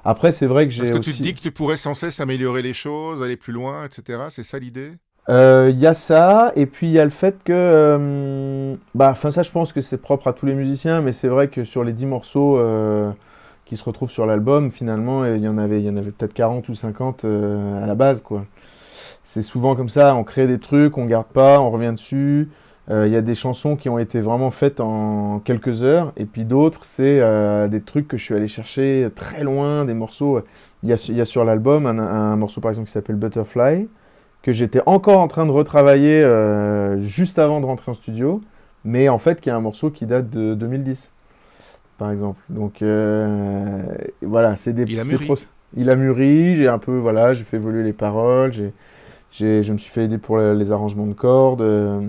Après, 0.06 0.32
c'est 0.32 0.46
vrai 0.48 0.66
que 0.66 0.72
j'ai 0.72 0.80
Parce 0.82 0.92
que 0.92 0.98
aussi... 1.00 1.12
tu 1.12 1.18
te 1.18 1.24
dis 1.24 1.34
que 1.36 1.42
tu 1.42 1.52
pourrais 1.52 1.78
sans 1.78 1.96
cesse 1.96 2.20
améliorer 2.20 2.62
les 2.62 2.74
choses, 2.74 3.22
aller 3.22 3.38
plus 3.38 3.54
loin, 3.54 3.86
etc. 3.86 4.24
C'est 4.30 4.44
ça 4.44 4.60
l'idée? 4.60 4.94
Euh, 5.30 5.70
Il 5.72 5.80
y 5.80 5.86
a 5.86 5.94
ça, 5.94 6.52
et 6.56 6.66
puis 6.66 6.88
il 6.88 6.94
y 6.94 7.00
a 7.00 7.04
le 7.04 7.10
fait 7.12 7.44
que. 7.44 7.52
euh, 7.54 8.76
bah, 8.96 9.10
enfin, 9.12 9.30
ça, 9.32 9.44
je 9.44 9.52
pense 9.52 9.74
que 9.74 9.82
c'est 9.82 9.98
propre 9.98 10.28
à 10.28 10.34
tous 10.34 10.46
les 10.46 10.56
musiciens, 10.56 11.02
mais 11.02 11.14
c'est 11.14 11.28
vrai 11.28 11.50
que 11.50 11.64
sur 11.64 11.84
les 11.84 11.94
10 11.94 12.06
morceaux 12.08 12.58
euh, 12.58 13.12
qui 13.66 13.78
se 13.78 13.84
retrouvent 13.84 14.10
sur 14.12 14.26
l'album, 14.26 14.72
finalement, 14.72 15.26
il 15.26 15.42
y 15.42 15.48
en 15.48 15.58
avait, 15.60 15.80
il 15.80 15.86
y 15.86 15.90
en 15.90 15.98
avait 15.98 16.12
peut-être 16.12 16.34
40 16.34 16.68
ou 16.70 16.74
50 16.76 17.26
euh, 17.26 17.84
à 17.84 17.86
la 17.86 17.96
base, 17.96 18.22
quoi. 18.22 18.46
C'est 19.24 19.44
souvent 19.44 19.76
comme 19.76 19.90
ça, 19.90 20.16
on 20.16 20.24
crée 20.24 20.48
des 20.48 20.58
trucs, 20.60 20.98
on 20.98 21.06
garde 21.06 21.28
pas, 21.28 21.60
on 21.60 21.70
revient 21.70 21.92
dessus. 21.92 22.50
Euh, 22.90 23.08
Il 23.08 23.14
y 23.14 23.16
a 23.16 23.22
des 23.22 23.36
chansons 23.36 23.76
qui 23.76 23.90
ont 23.90 24.00
été 24.00 24.20
vraiment 24.20 24.50
faites 24.52 24.80
en 24.80 25.40
quelques 25.40 25.84
heures, 25.84 26.12
et 26.18 26.26
puis 26.26 26.44
d'autres, 26.46 26.80
c'est 26.84 27.20
euh, 27.22 27.68
des 27.68 27.82
trucs 27.82 28.08
que 28.08 28.18
je 28.18 28.24
suis 28.24 28.34
allé 28.36 28.48
chercher 28.48 29.10
très 29.16 29.44
loin, 29.44 29.86
des 29.86 29.94
morceaux. 29.94 30.42
Il 30.84 30.90
y 30.90 30.94
a, 30.94 31.06
il 31.10 31.16
y 31.16 31.22
a 31.22 31.26
sur 31.26 31.46
l'album 31.46 31.86
un, 31.86 32.00
un 32.00 32.36
morceau, 32.36 32.62
par 32.62 32.70
exemple, 32.72 32.88
qui 32.88 32.94
s'appelle 32.94 33.16
Butterfly 33.16 33.88
que 34.42 34.52
j'étais 34.54 34.82
encore 34.86 35.20
en 35.20 35.28
train 35.28 35.46
de 35.46 35.52
retravailler 35.52 36.24
euh, 36.24 36.98
juste 37.00 37.40
avant 37.40 37.60
de 37.60 37.66
rentrer 37.66 37.92
en 37.92 37.94
studio, 37.94 38.42
mais 38.86 39.10
en 39.10 39.18
fait 39.18 39.42
qui 39.42 39.50
est 39.50 39.52
un 39.52 39.60
morceau 39.60 39.90
qui 39.92 40.06
date 40.06 40.30
de 40.30 40.54
2010, 40.56 41.14
par 41.98 42.12
exemple. 42.12 42.40
Donc 42.50 42.82
euh, 42.82 43.84
voilà, 44.22 44.56
c'est 44.56 44.74
des, 44.74 44.84
Il 44.88 45.00
a 45.00 45.04
mûri. 45.04 45.34
Il 45.76 45.90
a 45.90 45.96
mûri, 45.96 46.56
j'ai 46.56 46.68
un 46.68 46.80
peu, 46.80 46.98
voilà, 46.98 47.34
j'ai 47.34 47.44
fait 47.44 47.58
évoluer 47.58 47.84
les 47.84 47.94
paroles, 47.94 48.54
j'ai, 49.32 49.62
je 49.62 49.72
me 49.74 49.78
suis 49.78 49.92
fait 49.92 50.06
aider 50.06 50.18
pour 50.18 50.38
les, 50.40 50.56
les 50.56 50.72
arrangements 50.72 51.06
de 51.06 51.14
cordes. 51.14 51.62
euh, 51.62 52.02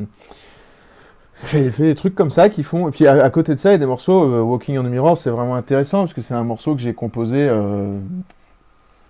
j'ai 1.46 1.70
fait, 1.70 1.82
des 1.82 1.94
trucs 1.94 2.14
comme 2.14 2.30
ça 2.30 2.48
qui 2.48 2.62
font. 2.62 2.88
Et 2.88 2.90
puis 2.90 3.06
à, 3.06 3.30
côté 3.30 3.54
de 3.54 3.58
ça, 3.58 3.70
il 3.70 3.72
y 3.72 3.74
a 3.76 3.78
des 3.78 3.86
morceaux. 3.86 4.24
euh, 4.24 4.42
Walking 4.42 4.78
on 4.78 4.84
the 4.84 4.86
Mirror, 4.86 5.16
c'est 5.16 5.30
vraiment 5.30 5.56
intéressant 5.56 6.00
parce 6.00 6.12
que 6.12 6.20
c'est 6.20 6.34
un 6.34 6.44
morceau 6.44 6.74
que 6.74 6.80
j'ai 6.80 6.94
composé 6.94 7.38
euh, 7.38 7.98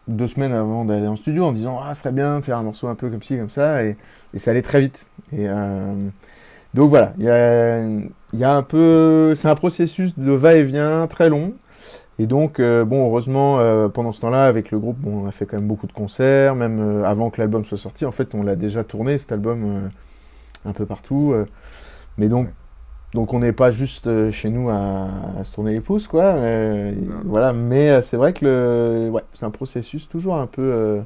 deux 0.08 0.26
semaines 0.26 0.52
avant 0.52 0.84
d'aller 0.84 1.06
en 1.06 1.16
studio 1.16 1.44
en 1.44 1.52
disant 1.52 1.80
Ah, 1.82 1.94
ce 1.94 2.02
serait 2.02 2.12
bien 2.12 2.38
de 2.38 2.44
faire 2.44 2.58
un 2.58 2.62
morceau 2.62 2.88
un 2.88 2.94
peu 2.94 3.08
comme 3.10 3.22
ci, 3.22 3.36
comme 3.36 3.50
ça. 3.50 3.84
Et, 3.84 3.96
ça 4.36 4.52
allait 4.52 4.62
très 4.62 4.80
vite. 4.80 5.08
Et, 5.32 5.48
euh, 5.48 5.94
donc 6.74 6.90
voilà, 6.90 7.12
il 7.18 7.24
y 7.24 7.30
a, 7.30 7.80
il 7.84 8.38
y 8.38 8.44
a 8.44 8.54
un 8.54 8.62
peu. 8.62 9.34
C'est 9.34 9.48
un 9.48 9.56
processus 9.56 10.16
de 10.18 10.32
va-et-vient 10.32 11.06
très 11.08 11.28
long. 11.28 11.54
Et 12.20 12.26
donc, 12.26 12.60
bon, 12.60 13.06
heureusement, 13.06 13.88
pendant 13.88 14.12
ce 14.12 14.20
temps-là, 14.20 14.44
avec 14.44 14.70
le 14.70 14.78
groupe, 14.78 14.98
bon, 14.98 15.24
on 15.24 15.26
a 15.26 15.30
fait 15.30 15.46
quand 15.46 15.56
même 15.56 15.66
beaucoup 15.66 15.86
de 15.86 15.92
concerts, 15.92 16.54
même 16.54 17.02
avant 17.02 17.30
que 17.30 17.40
l'album 17.40 17.64
soit 17.64 17.78
sorti. 17.78 18.04
En 18.04 18.10
fait, 18.10 18.34
on 18.34 18.42
l'a 18.42 18.56
déjà 18.56 18.84
tourné, 18.84 19.16
cet 19.16 19.32
album, 19.32 19.90
un 20.66 20.72
peu 20.72 20.84
partout. 20.84 21.34
Mais 22.20 22.28
donc, 22.28 22.46
Ouais. 22.46 22.54
donc 23.14 23.34
on 23.34 23.40
n'est 23.40 23.52
pas 23.52 23.70
juste 23.72 24.06
euh, 24.08 24.32
chez 24.32 24.50
nous 24.50 24.70
à, 24.70 25.08
à 25.38 25.44
se 25.44 25.54
tourner 25.54 25.72
les 25.74 25.80
pouces, 25.82 26.08
quoi. 26.08 26.24
euh, 26.24 26.94
voilà, 27.24 27.52
mais 27.52 27.90
euh, 27.90 28.02
c'est 28.02 28.16
vrai 28.18 28.32
que 28.34 28.44
le, 28.46 29.10
ouais, 29.10 29.24
c'est 29.34 29.46
un 29.46 29.50
processus 29.50 30.08
toujours 30.08 30.36
un 30.36 30.46
peu, 30.48 30.62
euh, 30.62 31.02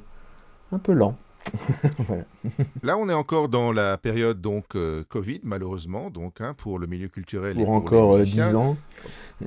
un 0.72 0.78
peu 0.78 0.92
lent. 0.94 1.16
voilà. 1.98 2.24
Là, 2.82 2.96
on 2.98 3.08
est 3.08 3.14
encore 3.14 3.48
dans 3.48 3.72
la 3.72 3.96
période 3.98 4.40
donc 4.40 4.74
euh, 4.74 5.04
Covid, 5.08 5.40
malheureusement, 5.44 6.10
donc 6.10 6.40
hein, 6.40 6.54
pour 6.56 6.78
le 6.78 6.86
milieu 6.86 7.08
culturel 7.08 7.60
et 7.60 7.64
Pour 7.64 7.84
pour 7.84 7.90
les 7.90 7.96
encore 7.96 8.14
euh, 8.14 8.18
musiciens. 8.20 8.46
10 8.46 8.54
ans. 8.56 8.76
Et 9.40 9.46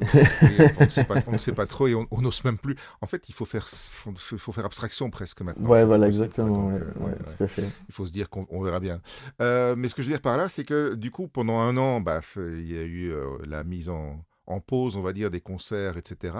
on 0.80 0.84
ne 0.84 0.90
sait 0.90 1.04
pas, 1.06 1.22
sait 1.38 1.66
trop 1.68 1.88
et 1.88 1.96
on 1.96 2.22
n'ose 2.22 2.44
même 2.44 2.58
plus. 2.58 2.76
En 3.02 3.08
fait, 3.08 3.30
il 3.30 3.34
faut 3.34 3.46
faire, 3.46 3.68
faut, 3.68 4.14
faut 4.16 4.52
faire 4.52 4.66
abstraction 4.66 5.10
presque 5.10 5.42
maintenant. 5.42 5.70
Ouais, 5.70 5.86
voilà, 5.86 6.08
exactement. 6.08 6.48
Donc, 6.48 6.74
ouais, 6.74 6.80
euh, 6.80 7.00
ouais, 7.00 7.06
ouais, 7.06 7.12
ouais. 7.12 7.36
tout 7.38 7.44
à 7.44 7.48
fait. 7.48 7.64
Il 7.88 7.94
faut 7.94 8.06
se 8.06 8.12
dire 8.12 8.30
qu'on 8.30 8.46
on 8.50 8.62
verra 8.62 8.80
bien. 8.80 9.02
Euh, 9.42 9.76
mais 9.78 9.90
ce 9.90 9.96
que 9.96 10.02
je 10.02 10.08
veux 10.08 10.14
dire 10.14 10.22
par 10.22 10.38
là, 10.38 10.50
c'est 10.50 10.66
que 10.66 10.96
du 10.96 11.12
coup, 11.12 11.28
pendant 11.28 11.60
un 11.60 11.78
an, 11.78 12.02
bah, 12.02 12.22
il 12.36 12.72
y 12.72 12.78
a 12.78 12.82
eu 12.84 13.12
euh, 13.12 13.38
la 13.46 13.64
mise 13.64 13.90
en, 13.90 14.24
en 14.48 14.60
pause, 14.60 14.96
on 14.96 15.02
va 15.02 15.14
dire, 15.14 15.30
des 15.30 15.42
concerts, 15.42 15.98
etc. 15.98 16.34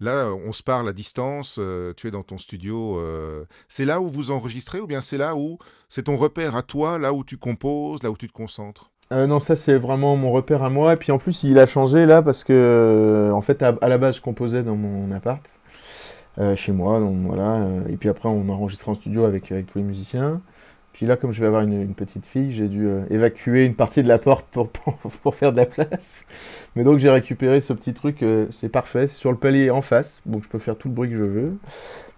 Là, 0.00 0.30
on 0.32 0.52
se 0.52 0.62
parle 0.62 0.88
à 0.88 0.92
distance, 0.92 1.58
euh, 1.58 1.92
tu 1.96 2.06
es 2.06 2.10
dans 2.10 2.22
ton 2.22 2.38
studio. 2.38 2.98
euh, 2.98 3.44
c'est 3.68 3.84
là 3.84 4.00
où 4.00 4.08
vous 4.08 4.30
enregistrez 4.30 4.80
ou 4.80 4.86
bien 4.86 5.00
c'est 5.00 5.18
là 5.18 5.36
où 5.36 5.58
c'est 5.88 6.04
ton 6.04 6.16
repère 6.16 6.56
à 6.56 6.62
toi, 6.62 6.98
là 6.98 7.12
où 7.12 7.24
tu 7.24 7.36
composes, 7.36 8.02
là 8.02 8.10
où 8.10 8.16
tu 8.16 8.28
te 8.28 8.32
concentres? 8.32 8.90
Euh, 9.10 9.26
non, 9.26 9.40
ça 9.40 9.56
c'est 9.56 9.78
vraiment 9.78 10.16
mon 10.16 10.30
repère 10.32 10.62
à 10.62 10.70
moi. 10.70 10.92
Et 10.92 10.96
puis 10.96 11.12
en 11.12 11.18
plus, 11.18 11.42
il 11.42 11.58
a 11.58 11.66
changé 11.66 12.06
là 12.06 12.22
parce 12.22 12.44
que, 12.44 13.30
en 13.32 13.40
fait, 13.40 13.62
à, 13.62 13.88
la 13.88 13.98
base, 13.98 14.16
je 14.16 14.22
composais 14.22 14.62
dans 14.62 14.76
mon 14.76 15.10
appart. 15.12 15.42
chez 16.54 16.72
moi. 16.72 17.00
Donc 17.00 17.16
voilà. 17.26 17.66
et 17.88 17.96
puis 17.96 18.08
après, 18.08 18.28
on 18.28 18.48
enregistre 18.48 18.88
en 18.88 18.94
studio 18.94 19.24
avec, 19.24 19.50
avec 19.50 19.66
tous 19.66 19.78
les 19.78 19.84
musiciens. 19.84 20.40
Puis 20.98 21.06
là, 21.06 21.16
comme 21.16 21.30
je 21.30 21.40
vais 21.40 21.46
avoir 21.46 21.62
une, 21.62 21.80
une 21.80 21.94
petite 21.94 22.26
fille, 22.26 22.50
j'ai 22.50 22.66
dû 22.66 22.88
euh, 22.88 23.04
évacuer 23.08 23.64
une 23.64 23.76
partie 23.76 24.02
de 24.02 24.08
la 24.08 24.18
porte 24.18 24.46
pour, 24.50 24.68
pour, 24.68 24.94
pour 25.22 25.34
faire 25.36 25.52
de 25.52 25.56
la 25.58 25.64
place. 25.66 26.24
Mais 26.74 26.82
donc 26.82 26.98
j'ai 26.98 27.08
récupéré 27.08 27.60
ce 27.60 27.72
petit 27.72 27.94
truc, 27.94 28.20
euh, 28.24 28.46
c'est 28.50 28.68
parfait, 28.68 29.06
c'est 29.06 29.14
sur 29.16 29.30
le 29.30 29.38
palier 29.38 29.70
en 29.70 29.80
face, 29.80 30.22
donc 30.26 30.42
je 30.42 30.48
peux 30.48 30.58
faire 30.58 30.76
tout 30.76 30.88
le 30.88 30.94
bruit 30.94 31.08
que 31.10 31.16
je 31.16 31.22
veux. 31.22 31.56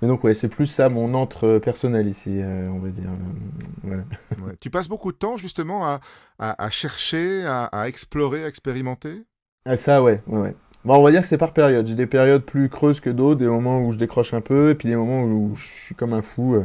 Mais 0.01 0.09
donc 0.09 0.25
ouais, 0.25 0.33
c'est 0.33 0.49
plus 0.49 0.67
ça 0.67 0.89
mon 0.89 1.13
entre 1.13 1.59
personnel 1.59 2.09
ici, 2.09 2.41
euh, 2.41 2.69
on 2.71 2.79
va 2.79 2.89
dire. 2.89 3.11
Euh, 3.11 3.61
voilà. 3.83 4.03
Ouais. 4.47 4.55
Tu 4.61 4.71
passes 4.71 4.89
beaucoup 4.89 5.13
de 5.13 5.19
temps 5.19 5.37
justement 5.37 5.85
à, 5.87 6.01
à- 6.39 6.65
à 6.65 6.71
chercher, 6.71 7.45
à, 7.45 7.65
à 7.67 7.87
explorer, 7.89 8.45
à 8.45 8.49
expérimenter? 8.49 9.25
Ah 9.67 9.77
ça 9.77 10.03
ouais, 10.03 10.23
ouais, 10.27 10.41
ouais. 10.41 10.55
Bon, 10.85 10.97
on 10.97 11.03
va 11.03 11.11
dire 11.11 11.21
que 11.21 11.27
c'est 11.27 11.37
par 11.39 11.53
période. 11.53 11.87
J'ai 11.87 11.95
des 11.95 12.07
périodes 12.07 12.43
plus 12.45 12.71
creuses 12.71 13.01
que 13.01 13.11
d'autres, 13.11 13.39
des 13.41 13.47
moments 13.47 13.81
où 13.83 13.93
je 13.93 13.99
décroche 13.99 14.33
un 14.33 14.41
peu, 14.41 14.71
et 14.71 14.75
puis 14.75 14.89
des 14.89 14.97
moments 14.97 15.23
où 15.25 15.55
je 15.55 15.67
suis 15.67 15.95
comme 15.95 16.15
un 16.15 16.23
fou. 16.23 16.65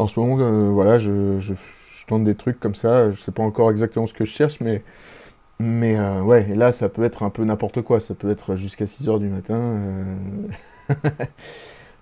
En 0.00 0.08
ce 0.08 0.18
moment, 0.18 0.38
euh, 0.40 0.70
voilà, 0.70 0.98
je, 0.98 1.38
je, 1.38 1.52
je 1.54 2.06
tente 2.06 2.24
des 2.24 2.34
trucs 2.34 2.58
comme 2.58 2.74
ça. 2.74 3.10
Je 3.10 3.20
sais 3.20 3.32
pas 3.32 3.42
encore 3.42 3.70
exactement 3.70 4.06
ce 4.06 4.14
que 4.14 4.24
je 4.24 4.30
cherche, 4.30 4.60
mais, 4.60 4.82
mais 5.58 5.96
euh, 5.98 6.22
ouais, 6.22 6.54
là, 6.54 6.72
ça 6.72 6.88
peut 6.88 7.04
être 7.04 7.22
un 7.22 7.30
peu 7.30 7.44
n'importe 7.44 7.82
quoi. 7.82 8.00
Ça 8.00 8.14
peut 8.14 8.30
être 8.30 8.56
jusqu'à 8.56 8.86
6 8.86 9.08
heures 9.08 9.20
du 9.20 9.28
matin, 9.28 9.56
euh, 9.56 10.04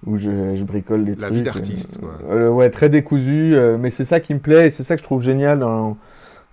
où 0.07 0.17
je, 0.17 0.55
je 0.55 0.65
bricole 0.65 1.05
des 1.05 1.17
La 1.17 1.27
trucs. 1.29 1.33
vie 1.39 1.43
d'artiste, 1.43 1.99
quoi. 1.99 2.51
Ouais, 2.51 2.71
très 2.71 2.89
décousu, 2.89 3.57
mais 3.81 3.91
c'est 3.91 4.05
ça 4.05 4.21
qui 4.21 4.35
me 4.35 4.41
plaît, 4.41 4.69
et 4.69 4.71
c'est 4.71 4.85
ça 4.85 4.95
que 4.95 5.01
je 5.01 5.05
trouve 5.05 5.23
génial 5.23 5.59
dans, 5.59 5.97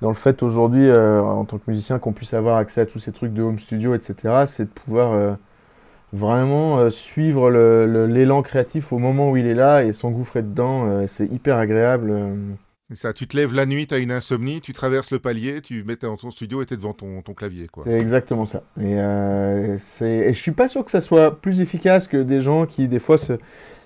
dans 0.02 0.10
le 0.10 0.16
fait 0.16 0.42
aujourd'hui, 0.42 0.92
en 0.92 1.46
tant 1.46 1.58
que 1.60 1.64
musicien, 1.68 2.00
qu'on 2.00 2.14
puisse 2.14 2.34
avoir 2.34 2.58
accès 2.58 2.82
à 2.82 2.86
tous 2.88 3.00
ces 3.00 3.12
trucs 3.12 3.34
de 3.34 3.44
home 3.44 3.60
studio, 3.60 3.94
etc., 3.94 4.46
c'est 4.48 4.66
de 4.66 4.70
pouvoir 4.70 5.38
vraiment 6.16 6.80
euh, 6.80 6.90
suivre 6.90 7.50
l'élan 7.52 8.42
créatif 8.42 8.92
au 8.94 8.98
moment 8.98 9.30
où 9.32 9.38
il 9.38 9.46
est 9.46 9.54
là 9.54 9.84
et 9.84 9.94
s'engouffrer 9.94 10.42
dedans. 10.42 10.88
euh, 10.88 11.08
c'est 11.08 11.26
hyper 11.32 11.58
agréable. 11.58 12.10
euh. 12.12 12.36
Ça, 12.92 13.14
tu 13.14 13.28
te 13.28 13.36
lèves 13.36 13.54
la 13.54 13.66
nuit, 13.66 13.88
tu 13.88 13.96
as 13.96 13.98
une 13.98 14.12
insomnie, 14.12 14.62
tu 14.62 14.72
traverses 14.72 15.10
le 15.12 15.18
palier, 15.18 15.62
tu 15.62 15.84
mets 15.84 15.96
dans 15.96 16.18
ton 16.18 16.30
studio 16.30 16.62
et 16.62 16.68
tu 16.68 16.76
es 16.76 16.78
devant 16.78 16.94
ton, 16.94 17.22
ton 17.24 17.34
clavier. 17.34 17.68
C'est 17.84 18.00
exactement 18.00 18.46
ça. 18.46 18.62
Et, 18.80 18.94
euh, 18.96 19.76
et 20.02 20.34
je 20.34 20.40
suis 20.40 20.52
pas 20.52 20.68
sûr 20.68 20.86
que 20.86 20.92
ça 20.92 21.02
soit 21.02 21.42
plus 21.42 21.62
efficace 21.62 22.08
que 22.08 22.18
des 22.22 22.42
gens 22.42 22.68
qui, 22.68 22.88
des 22.88 23.00
fois, 23.00 23.18
se... 23.18 23.34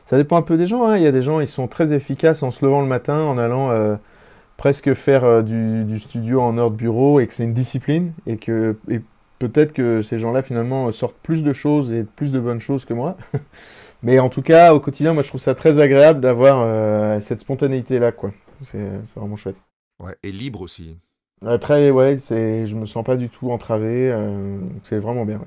ça 0.05 0.17
dépend 0.17 0.36
un 0.36 0.41
peu 0.41 0.57
des 0.57 0.65
gens. 0.65 0.86
hein. 0.86 0.98
Il 0.98 1.03
y 1.03 1.07
a 1.07 1.13
des 1.13 1.21
gens, 1.21 1.39
ils 1.39 1.48
sont 1.48 1.69
très 1.69 1.93
efficaces 1.93 2.43
en 2.43 2.51
se 2.51 2.65
levant 2.65 2.81
le 2.81 2.88
matin, 2.88 3.19
en 3.21 3.38
allant 3.38 3.98
presque 4.57 4.93
faire 4.93 5.43
du, 5.43 5.86
du 5.86 6.00
studio 6.00 6.41
en 6.41 6.57
heure 6.57 6.69
de 6.71 6.75
bureau 6.75 7.21
et 7.21 7.27
que 7.27 7.33
c'est 7.33 7.45
une 7.45 7.53
discipline. 7.53 8.12
Et 8.27 8.36
que 8.36 8.75
et 8.89 9.00
peut-être 9.39 9.74
que 9.74 10.01
ces 10.01 10.19
gens-là, 10.19 10.41
finalement, 10.41 10.91
sortent 10.91 11.17
plus 11.17 11.43
de 11.43 11.53
choses 11.53 11.91
et 11.91 12.03
plus 12.03 12.31
de 12.31 12.39
bonnes 12.39 12.60
choses 12.60 12.86
que 12.86 12.93
moi. 12.93 13.17
Mais 14.03 14.19
en 14.19 14.29
tout 14.29 14.41
cas, 14.41 14.74
au 14.74 14.79
quotidien, 14.79 15.13
moi, 15.13 15.24
je 15.24 15.29
trouve 15.29 15.41
ça 15.41 15.55
très 15.55 15.79
agréable 15.79 16.22
d'avoir 16.22 16.62
euh, 16.62 17.19
cette 17.19 17.39
spontanéité-là, 17.39 18.12
quoi. 18.12 18.31
C'est, 18.62 18.89
vraiment 19.15 19.36
chouette. 19.36 19.58
Ouais, 20.01 20.15
et 20.24 20.31
libre 20.31 20.62
aussi. 20.62 20.98
Euh, 21.43 21.58
très, 21.58 21.89
ouais, 21.89 22.17
c'est, 22.17 22.67
je 22.67 22.75
me 22.75 22.86
sens 22.86 23.03
pas 23.03 23.15
du 23.15 23.29
tout 23.29 23.51
entravé. 23.51 24.10
euh, 24.12 24.60
c'est 24.84 25.00
vraiment 25.00 25.25
bien. 25.25 25.38
ouais. 25.38 25.46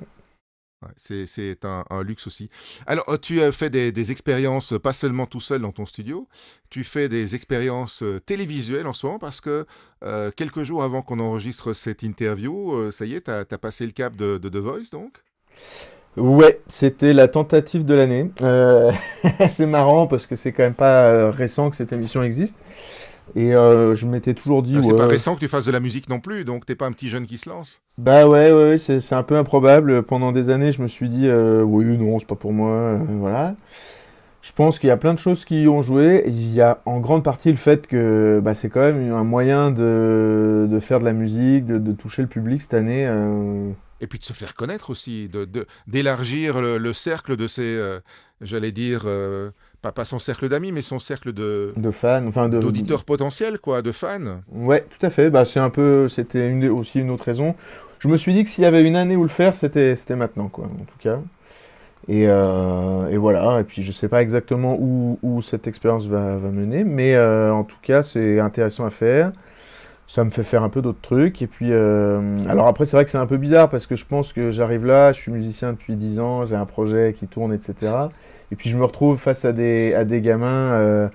C'est 0.95 1.65
un, 1.65 2.03
luxe 2.03 2.27
aussi. 2.27 2.49
Alors, 2.85 3.07
euh, 3.09 3.17
tu 3.17 3.41
as 3.41 3.51
fait 3.51 3.69
des, 3.69 4.11
expériences, 4.11 4.73
euh, 4.73 4.79
pas 4.79 4.93
seulement 4.93 5.25
tout 5.25 5.39
seul 5.39 5.61
dans 5.61 5.71
ton 5.71 5.85
studio, 5.85 6.27
tu 6.69 6.83
fais 6.83 7.09
des 7.09 7.35
expériences 7.35 8.03
euh, 8.03 8.19
télévisuelles 8.19 8.87
en 8.87 8.93
ce 8.93 9.05
moment 9.05 9.19
parce 9.19 9.41
que 9.41 9.65
euh, 10.03 10.31
quelques 10.35 10.63
jours 10.63 10.83
avant 10.83 11.01
qu'on 11.01 11.19
enregistre 11.19 11.73
cette 11.73 12.03
interview, 12.03 12.73
euh, 12.73 12.91
ça 12.91 13.05
y 13.05 13.13
est, 13.13 13.25
tu 13.25 13.31
as, 13.31 13.57
passé 13.57 13.85
le 13.85 13.91
cap 13.91 14.15
de, 14.15 14.37
de 14.37 14.49
The 14.49 14.57
Voice 14.57 14.89
donc? 14.91 15.13
Ouais, 16.15 16.61
c'était 16.67 17.13
la 17.13 17.27
tentative 17.27 17.85
de 17.85 17.93
l'année. 17.95 18.29
Euh, 18.43 18.91
c'est 19.49 19.65
marrant 19.65 20.05
parce 20.05 20.27
que 20.27 20.35
c'est 20.35 20.51
quand 20.51 20.63
même 20.63 20.75
pas 20.75 21.07
euh, 21.07 21.31
récent 21.31 21.69
que 21.69 21.75
cette 21.75 21.91
émission 21.91 22.21
existe. 22.21 22.57
Et 23.35 23.55
euh, 23.55 23.95
je 23.95 24.05
m'étais 24.05 24.33
toujours 24.33 24.61
dit. 24.63 24.77
C'est 24.83 24.91
ouais, 24.91 24.97
pas 24.97 25.07
récent 25.07 25.35
que 25.35 25.39
tu 25.39 25.47
fasses 25.47 25.65
de 25.65 25.71
la 25.71 25.79
musique 25.79 26.09
non 26.09 26.19
plus, 26.19 26.45
donc 26.45 26.65
t'es 26.65 26.75
pas 26.75 26.85
un 26.85 26.91
petit 26.91 27.09
jeune 27.09 27.25
qui 27.25 27.37
se 27.37 27.49
lance. 27.49 27.81
Bah 27.97 28.27
ouais, 28.27 28.51
ouais, 28.51 28.77
c'est 28.77 29.13
un 29.13 29.23
peu 29.23 29.37
improbable. 29.37 30.03
Pendant 30.03 30.31
des 30.31 30.49
années, 30.49 30.71
je 30.71 30.81
me 30.81 30.87
suis 30.87 31.09
dit, 31.09 31.27
euh, 31.27 31.61
oui, 31.63 31.85
non, 31.85 32.19
c'est 32.19 32.27
pas 32.27 32.35
pour 32.35 32.53
moi. 32.53 32.71
euh, 32.71 32.97
voilà. 33.09 33.55
Je 34.41 34.51
pense 34.51 34.77
qu'il 34.77 34.89
y 34.89 34.91
a 34.91 34.97
plein 34.97 35.13
de 35.13 35.19
choses 35.19 35.45
qui 35.45 35.63
y 35.63 35.67
ont 35.69 35.81
joué. 35.81 36.23
Il 36.27 36.53
y 36.53 36.59
a 36.59 36.81
en 36.85 36.99
grande 36.99 37.23
partie 37.23 37.49
le 37.49 37.55
fait 37.55 37.87
que 37.87 38.41
bah, 38.43 38.53
c'est 38.53 38.69
quand 38.69 38.81
même 38.81 39.11
un 39.13 39.23
moyen 39.23 39.71
de, 39.71 40.67
de 40.69 40.79
faire 40.79 40.99
de 40.99 41.05
la 41.05 41.13
musique, 41.13 41.65
de, 41.65 41.77
de 41.77 41.91
toucher 41.93 42.23
le 42.23 42.27
public 42.27 42.61
cette 42.61 42.73
année. 42.73 43.05
euh, 43.07 43.69
Et 44.01 44.07
puis 44.07 44.19
de 44.19 44.25
se 44.25 44.33
faire 44.33 44.53
connaître 44.53 44.89
aussi, 44.89 45.29
de- 45.29 45.47
d'élargir 45.87 46.61
le, 46.61 46.77
le 46.77 46.93
cercle 46.93 47.37
de 47.37 47.47
euh, 47.59 47.99
j'allais 48.41 48.73
dire, 48.73 49.03
pas, 49.83 49.91
pas 49.91 50.05
son 50.05 50.17
cercle 50.17 50.47
d'amis, 50.47 50.71
mais 50.71 50.81
son 50.81 50.97
cercle 50.97 51.33
de 51.33 51.73
de 51.75 51.91
fans, 51.91 52.25
enfin 52.25 52.47
de 52.47 52.59
d'auditeurs 52.59 53.03
potentiels, 53.03 53.59
quoi, 53.59 53.81
de 53.81 53.91
fans. 53.91 54.39
Ouais, 54.51 54.85
tout 54.89 55.05
à 55.05 55.09
fait. 55.09 55.29
Bah, 55.29 55.43
c'est 55.45 55.59
un 55.59 55.69
peu, 55.69 56.07
c'était 56.07 56.47
une, 56.47 56.69
aussi 56.69 57.01
une 57.01 57.11
autre 57.11 57.25
raison. 57.25 57.53
Je 57.99 58.07
me 58.07 58.17
suis 58.17 58.33
dit 58.33 58.43
que 58.43 58.49
s'il 58.49 58.63
y 58.63 58.67
avait 58.67 58.83
une 58.83 58.95
année 58.95 59.15
où 59.15 59.23
le 59.23 59.29
faire, 59.29 59.55
c'était, 59.55 59.95
c'était 59.95 60.15
maintenant, 60.15 60.47
quoi, 60.47 60.65
en 60.65 60.85
tout 60.85 60.97
cas. 60.99 61.19
Et, 62.07 62.25
euh, 62.27 63.07
et 63.09 63.17
voilà. 63.17 63.59
Et 63.59 63.63
puis, 63.63 63.83
je 63.83 63.91
sais 63.91 64.07
pas 64.07 64.21
exactement 64.21 64.77
où, 64.79 65.19
où 65.21 65.41
cette 65.41 65.67
expérience 65.67 66.05
va, 66.05 66.37
va 66.37 66.49
mener, 66.49 66.83
mais 66.85 67.15
euh, 67.15 67.53
en 67.53 67.63
tout 67.63 67.77
cas, 67.81 68.03
c'est 68.03 68.39
intéressant 68.39 68.85
à 68.85 68.89
faire. 68.89 69.31
Ça 70.07 70.23
me 70.23 70.31
fait 70.31 70.43
faire 70.43 70.63
un 70.63 70.69
peu 70.69 70.81
d'autres 70.81 71.01
trucs. 71.01 71.41
Et 71.41 71.47
puis, 71.47 71.69
euh, 71.71 72.39
alors 72.47 72.67
après, 72.67 72.85
c'est 72.85 72.95
vrai 72.95 73.03
que 73.03 73.11
c'est 73.11 73.17
un 73.17 73.25
peu 73.25 73.37
bizarre 73.37 73.69
parce 73.69 73.85
que 73.85 73.95
je 73.95 74.05
pense 74.05 74.31
que 74.31 74.51
j'arrive 74.51 74.85
là, 74.85 75.11
je 75.11 75.19
suis 75.19 75.31
musicien 75.31 75.71
depuis 75.71 75.95
10 75.95 76.19
ans, 76.19 76.45
j'ai 76.45 76.55
un 76.55 76.65
projet 76.65 77.13
qui 77.17 77.27
tourne, 77.27 77.53
etc. 77.53 77.91
Et 78.53 78.55
puis, 78.55 78.69
je 78.69 78.77
me 78.77 78.85
retrouve 78.85 79.17
face 79.17 79.45
à 79.45 79.51
des, 79.51 79.95
à 79.95 80.05
des 80.05 80.21
gamins. 80.21 80.73
euh, 80.73 81.09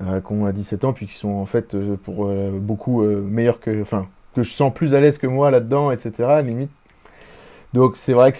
euh, 0.00 0.22
qui 0.22 0.32
ont 0.32 0.46
à 0.46 0.52
17 0.52 0.86
ans, 0.86 0.94
puis 0.94 1.06
qui 1.06 1.12
sont 1.12 1.28
en 1.28 1.44
fait 1.44 1.74
euh, 1.74 1.96
pour 2.02 2.32
beaucoup 2.54 3.02
meilleurs 3.02 3.60
que. 3.60 3.82
Enfin, 3.82 4.08
que 4.34 4.42
je 4.42 4.50
sens 4.50 4.72
plus 4.72 4.94
à 4.94 5.00
l'aise 5.00 5.18
que 5.18 5.26
moi 5.26 5.50
là-dedans, 5.50 5.90
etc. 5.90 6.40
Limite. 6.42 6.70
Donc 7.74 7.98
c'est 7.98 8.14
vrai 8.14 8.32
que 8.32 8.38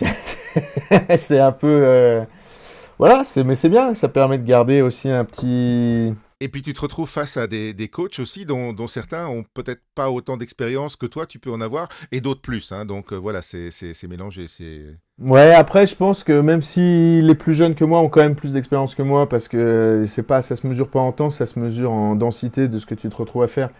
c'est 1.19 1.39
un 1.39 1.53
peu. 1.53 2.23
Voilà, 2.99 3.23
mais 3.45 3.55
c'est 3.55 3.69
bien, 3.69 3.95
ça 3.95 4.09
permet 4.09 4.39
de 4.39 4.47
garder 4.47 4.81
aussi 4.81 5.11
un 5.11 5.27
petit. 5.27 6.15
Et 6.43 6.49
puis 6.49 6.61
tu 6.61 6.73
te 6.73 6.81
retrouves 6.81 7.09
face 7.09 7.37
à 7.37 7.47
des, 7.47 7.73
des 7.73 7.87
coachs 7.87 8.19
aussi 8.19 8.45
dont, 8.45 8.75
certains 8.89 9.29
ont 9.29 9.45
peut-être 9.55 9.81
pas 9.95 10.11
autant 10.11 10.37
d'expérience 10.37 10.97
que 10.97 11.07
toi, 11.07 11.25
tu 11.25 11.39
peux 11.39 11.53
en 11.53 11.61
avoir, 11.61 11.89
et 12.11 12.21
d'autres 12.21 12.41
plus. 12.41 12.73
hein. 12.73 12.85
donc 12.85 13.13
euh, 13.13 13.17
voilà, 13.17 13.43
c'est 13.43 13.71
mélangé. 14.09 14.47
Ouais, 15.21 15.55
après, 15.55 15.87
je 15.87 15.95
pense 15.95 16.25
que 16.25 16.41
même 16.41 16.61
si 16.61 17.23
les 17.23 17.37
plus 17.37 17.55
jeunes 17.55 17.77
que 17.77 17.85
moi 17.85 18.01
ont 18.01 18.09
quand 18.09 18.23
même 18.23 18.35
plus 18.35 18.53
d'expérience 18.53 18.97
que 18.97 19.03
moi, 19.03 19.29
parce 19.29 19.47
que 19.47 20.03
c'est 20.09 20.25
pas, 20.25 20.43
ça 20.43 20.57
se 20.57 20.67
mesure 20.67 20.89
pas 20.89 20.99
en 20.99 21.13
temps, 21.13 21.31
ça 21.31 21.47
se 21.47 21.61
mesure 21.61 21.93
en 21.93 22.17
densité 22.17 22.67
de 22.67 22.77
ce 22.79 22.87
que 22.87 22.97
tu 22.97 23.09
te 23.09 23.15
retrouves 23.15 23.45
à 23.45 23.49
faire. 23.49 23.71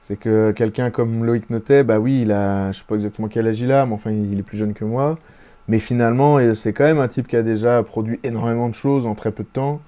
C'est 0.00 0.16
que 0.16 0.52
quelqu'un 0.52 0.90
comme 0.90 1.24
Loïc 1.24 1.50
Notet, 1.50 1.82
bah 1.82 1.98
oui, 1.98 2.20
il 2.22 2.30
a, 2.30 2.70
je 2.70 2.78
sais 2.78 2.84
pas 2.86 2.94
exactement 2.94 3.26
quel 3.26 3.48
âge 3.48 3.60
il 3.60 3.72
a, 3.72 3.84
mais 3.84 3.94
enfin, 3.94 4.12
il 4.12 4.38
est 4.38 4.44
plus 4.44 4.58
jeune 4.58 4.74
que 4.74 4.84
moi. 4.84 5.18
Mais 5.66 5.80
finalement, 5.80 6.38
et 6.38 6.54
c'est 6.54 6.72
quand 6.72 6.84
même 6.84 6.98
un 7.00 7.08
type 7.08 7.26
qui 7.26 7.36
a 7.36 7.42
déjà 7.42 7.82
produit 7.82 8.20
énormément 8.22 8.68
de 8.68 8.74
choses 8.74 9.06
en 9.06 9.14
très 9.16 9.32
peu 9.32 9.42
de 9.42 9.48
temps. 9.48 9.80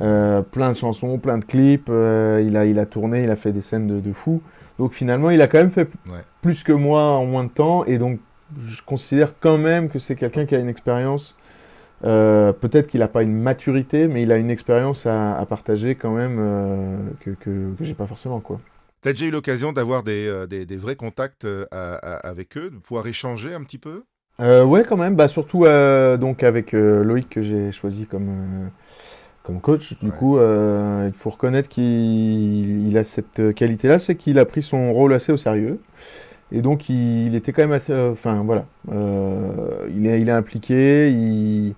Euh, 0.00 0.40
plein 0.42 0.72
de 0.72 0.76
chansons, 0.76 1.18
plein 1.18 1.38
de 1.38 1.44
clips. 1.44 1.88
euh, 1.90 2.42
il, 2.46 2.56
a, 2.56 2.64
il 2.64 2.78
a 2.78 2.86
tourné, 2.86 3.24
il 3.24 3.30
a 3.30 3.36
fait 3.36 3.52
des 3.52 3.62
scènes 3.62 3.86
de, 3.86 4.00
de 4.00 4.12
fou. 4.12 4.40
Donc 4.78 4.92
finalement, 4.94 5.30
il 5.30 5.40
a 5.42 5.46
quand 5.48 5.58
même 5.58 5.70
fait 5.70 5.88
Ouais. 6.06 6.20
plus 6.40 6.62
que 6.62 6.72
moi 6.72 7.02
en 7.02 7.26
moins 7.26 7.44
de 7.44 7.50
temps. 7.50 7.84
Et 7.84 7.98
donc, 7.98 8.18
je 8.58 8.82
considère 8.82 9.34
quand 9.38 9.58
même 9.58 9.88
que 9.88 9.98
c'est 9.98 10.16
quelqu'un 10.16 10.46
qui 10.46 10.54
a 10.54 10.58
une 10.58 10.68
expérience. 10.68 11.36
euh, 12.04 12.52
Peut-être 12.52 12.88
qu'il 12.88 13.00
n'a 13.00 13.08
pas 13.08 13.22
une 13.22 13.34
maturité, 13.34 14.08
mais 14.08 14.22
il 14.22 14.32
a 14.32 14.36
une 14.38 14.50
expérience 14.50 15.06
à, 15.06 15.36
à 15.38 15.46
partager 15.46 15.94
quand 15.94 16.12
même 16.12 16.36
que, 17.20 17.30
que, 17.30 17.74
que 17.78 17.84
j'ai 17.84 17.94
pas 17.94 18.06
forcément. 18.06 18.40
quoi. 18.40 18.60
Tu 19.02 19.08
as 19.08 19.12
déjà 19.12 19.26
eu 19.26 19.30
l'occasion 19.30 19.72
d'avoir 19.72 20.02
des, 20.02 20.46
des, 20.48 20.64
des 20.64 20.76
vrais 20.76 20.96
contacts 20.96 21.46
à- 21.70 21.94
à- 21.94 22.28
avec 22.28 22.56
eux, 22.56 22.70
de 22.70 22.76
pouvoir 22.78 23.06
échanger 23.06 23.52
un 23.54 23.62
petit 23.62 23.78
peu? 23.78 24.04
Ouais, 24.38 24.84
quand 24.88 24.96
même. 24.96 25.16
Bah, 25.16 25.28
surtout 25.28 25.64
donc 26.18 26.42
avec 26.42 26.72
Loïc 26.72 27.28
que 27.28 27.42
j'ai 27.42 27.72
choisi 27.72 28.06
comme, 28.06 28.70
comme 29.42 29.60
coach. 29.60 29.98
Du 30.00 30.06
Ouais. 30.06 30.12
coup, 30.18 30.38
euh, 30.38 31.08
il 31.12 31.14
faut 31.18 31.30
reconnaître 31.30 31.68
qu'il 31.68 32.86
il 32.88 32.96
a 32.98 33.04
cette 33.04 33.54
qualité-là, 33.54 33.98
c'est 33.98 34.14
qu'il 34.16 34.38
a 34.38 34.44
pris 34.44 34.62
son 34.62 34.92
rôle 34.92 35.12
assez 35.14 35.32
au 35.32 35.36
sérieux. 35.36 35.80
Et 36.52 36.60
donc, 36.62 36.88
il, 36.88 37.26
il 37.28 37.34
était 37.34 37.52
quand 37.52 37.62
même 37.62 37.72
assez. 37.72 37.92
euh, 37.92 38.12
Enfin, 38.12 38.42
voilà. 38.44 38.66
Euh, 38.92 39.86
il, 39.96 40.06
est, 40.06 40.20
il 40.20 40.28
est 40.28 40.32
impliqué, 40.32 41.10
il. 41.10 41.74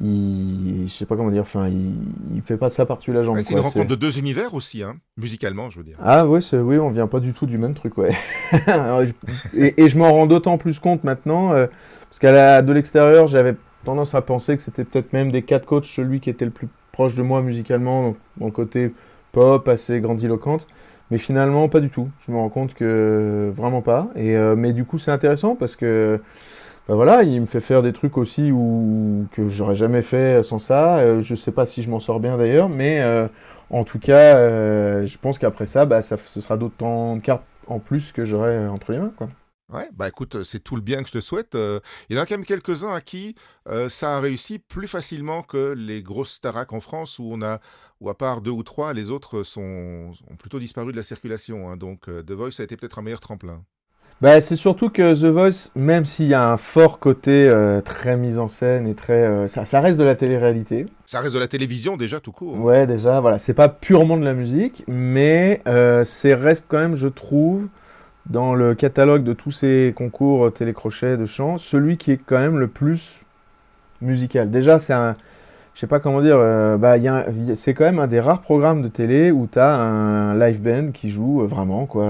il 0.00 0.84
je 0.86 0.92
sais 0.92 1.06
pas 1.06 1.16
comment 1.16 1.30
dire. 1.30 1.42
Enfin, 1.42 1.68
il, 1.68 1.92
il 2.36 2.42
fait 2.42 2.56
pas 2.56 2.68
de 2.68 2.72
ça 2.72 2.86
par-dessus 2.86 3.12
la 3.12 3.22
jambe. 3.22 3.36
Ouais, 3.36 3.42
C'est 3.42 3.54
une 3.54 3.60
rencontre 3.60 3.88
de 3.88 3.94
deux 3.96 4.18
univers 4.18 4.54
aussi, 4.54 4.82
hein, 4.82 4.96
musicalement, 5.16 5.70
je 5.70 5.78
veux 5.78 5.84
dire. 5.84 5.96
Ah 6.02 6.26
ouais, 6.26 6.38
oui, 6.54 6.78
on 6.78 6.90
vient 6.90 7.08
pas 7.08 7.20
du 7.20 7.32
tout 7.32 7.46
du 7.46 7.58
même 7.58 7.74
truc, 7.74 7.98
ouais. 7.98 8.14
Alors, 8.66 9.04
je- 9.04 9.12
et, 9.58 9.82
et 9.82 9.88
je 9.88 9.98
m'en 9.98 10.12
rends 10.12 10.26
d'autant 10.26 10.58
plus 10.58 10.78
compte 10.78 11.02
maintenant, 11.04 11.48
parce 11.50 12.18
qu'à 12.20 12.32
la, 12.32 12.62
de 12.62 12.72
l'extérieur, 12.72 13.26
j'avais 13.26 13.56
tendance 13.84 14.14
à 14.14 14.22
penser 14.22 14.56
que 14.56 14.62
c'était 14.62 14.84
peut-être 14.84 15.12
même 15.12 15.30
des 15.30 15.42
quatre 15.42 15.66
coachs 15.66 15.84
celui 15.84 16.20
qui 16.20 16.30
était 16.30 16.44
le 16.44 16.50
plus 16.50 16.68
proche 16.92 17.14
de 17.14 17.22
moi 17.22 17.42
musicalement, 17.42 18.14
mon 18.38 18.50
côté 18.50 18.92
pop, 19.32 19.66
assez 19.68 20.00
grandiloquente. 20.00 20.66
Mais 21.10 21.18
finalement, 21.18 21.68
pas 21.68 21.80
du 21.80 21.88
tout. 21.88 22.08
Je 22.20 22.32
me 22.32 22.36
rends 22.36 22.50
compte 22.50 22.74
que 22.74 23.50
vraiment 23.54 23.80
pas. 23.80 24.08
Et, 24.14 24.36
euh, 24.36 24.56
mais 24.56 24.72
du 24.72 24.84
coup, 24.84 24.98
c'est 24.98 25.10
intéressant 25.10 25.56
parce 25.56 25.74
que 25.74 26.20
bah 26.88 26.94
voilà, 26.94 27.22
il 27.22 27.40
me 27.42 27.46
fait 27.46 27.60
faire 27.60 27.82
des 27.82 27.92
trucs 27.92 28.16
aussi 28.16 28.50
où, 28.50 29.26
que 29.32 29.48
j'aurais 29.48 29.74
jamais 29.74 30.00
fait 30.00 30.42
sans 30.42 30.58
ça. 30.58 30.98
Euh, 30.98 31.20
je 31.20 31.34
sais 31.34 31.52
pas 31.52 31.66
si 31.66 31.82
je 31.82 31.90
m'en 31.90 32.00
sors 32.00 32.18
bien 32.18 32.38
d'ailleurs, 32.38 32.70
mais 32.70 33.00
euh, 33.02 33.28
en 33.68 33.84
tout 33.84 33.98
cas, 33.98 34.36
euh, 34.38 35.04
je 35.04 35.18
pense 35.18 35.38
qu'après 35.38 35.66
ça, 35.66 35.84
bah, 35.84 36.00
ça, 36.00 36.16
ce 36.16 36.40
sera 36.40 36.56
d'autant 36.56 37.16
de 37.16 37.20
cartes 37.20 37.44
en 37.66 37.78
plus 37.78 38.12
que 38.12 38.24
j'aurai 38.24 38.66
entre 38.68 38.92
les 38.92 38.98
mains, 38.98 39.12
quoi. 39.16 39.28
Ouais, 39.70 39.88
bah 39.94 40.08
écoute, 40.08 40.44
c'est 40.44 40.64
tout 40.64 40.76
le 40.76 40.80
bien 40.80 41.02
que 41.02 41.08
je 41.08 41.12
te 41.12 41.20
souhaite. 41.20 41.54
Euh, 41.54 41.80
il 42.08 42.16
y 42.16 42.18
en 42.18 42.22
a 42.22 42.26
quand 42.26 42.36
même 42.36 42.44
quelques-uns 42.46 42.94
à 42.94 43.02
qui 43.02 43.34
euh, 43.68 43.90
ça 43.90 44.16
a 44.16 44.20
réussi 44.20 44.58
plus 44.58 44.88
facilement 44.88 45.42
que 45.42 45.74
les 45.76 46.02
grosses 46.02 46.32
staracs 46.32 46.72
en 46.72 46.80
France 46.80 47.18
où 47.18 47.28
on 47.30 47.42
a, 47.42 47.60
où 48.00 48.08
à 48.08 48.16
part 48.16 48.40
deux 48.40 48.50
ou 48.50 48.62
trois, 48.62 48.94
les 48.94 49.10
autres 49.10 49.42
sont, 49.42 50.12
ont 50.30 50.36
plutôt 50.36 50.58
disparu 50.58 50.92
de 50.92 50.96
la 50.96 51.02
circulation. 51.02 51.70
hein. 51.70 51.76
Donc 51.76 52.08
euh, 52.08 52.22
The 52.22 52.32
Voice 52.32 52.60
a 52.60 52.62
été 52.62 52.78
peut-être 52.78 52.98
un 52.98 53.02
meilleur 53.02 53.20
tremplin. 53.20 53.62
Bah, 54.22 54.40
c'est 54.40 54.56
surtout 54.56 54.88
que 54.88 55.14
The 55.14 55.26
Voice, 55.26 55.70
même 55.76 56.04
s'il 56.04 56.26
y 56.26 56.34
a 56.34 56.50
un 56.50 56.56
fort 56.56 56.98
côté 56.98 57.48
euh, 57.48 57.80
très 57.82 58.16
mise 58.16 58.38
en 58.38 58.48
scène 58.48 58.86
et 58.86 58.94
très, 58.96 59.12
euh, 59.12 59.46
ça, 59.48 59.64
ça 59.64 59.80
reste 59.80 59.98
de 59.98 60.02
la 60.02 60.16
télé-réalité. 60.16 60.86
Ça 61.06 61.20
reste 61.20 61.34
de 61.34 61.38
la 61.38 61.46
télévision 61.46 61.96
déjà 61.96 62.18
tout 62.20 62.32
court. 62.32 62.56
hein. 62.56 62.60
Ouais, 62.60 62.86
déjà, 62.86 63.20
voilà, 63.20 63.38
c'est 63.38 63.54
pas 63.54 63.68
purement 63.68 64.16
de 64.16 64.24
la 64.24 64.34
musique, 64.34 64.82
mais 64.88 65.62
euh, 65.68 66.04
c'est 66.04 66.34
reste 66.34 66.66
quand 66.68 66.78
même, 66.78 66.96
je 66.96 67.06
trouve, 67.06 67.68
dans 68.30 68.54
le 68.54 68.74
catalogue 68.74 69.24
de 69.24 69.32
tous 69.32 69.50
ces 69.52 69.94
concours 69.96 70.46
euh, 70.46 70.50
télécrochets 70.50 71.16
de 71.16 71.26
chant, 71.26 71.58
celui 71.58 71.96
qui 71.96 72.12
est 72.12 72.18
quand 72.24 72.38
même 72.38 72.58
le 72.58 72.68
plus 72.68 73.20
musical. 74.02 74.50
Déjà, 74.50 74.78
c'est 74.78 74.94
un, 74.94 75.16
je 75.74 75.80
sais 75.80 75.86
pas 75.88 76.00
comment 76.00 76.22
dire, 76.22 76.38
euh, 76.38 76.78
bah, 76.78 76.96
c'est 77.54 77.74
quand 77.74 77.84
même 77.84 78.00
un 78.00 78.08
des 78.08 78.20
rares 78.20 78.42
programmes 78.42 78.82
de 78.82 78.88
télé 78.88 79.30
où 79.32 79.48
tu 79.52 79.58
as 79.58 79.74
un 79.74 80.38
live 80.38 80.62
band 80.62 80.92
qui 80.92 81.10
joue 81.10 81.42
euh, 81.42 81.46
vraiment, 81.46 81.86
quoi. 81.86 82.06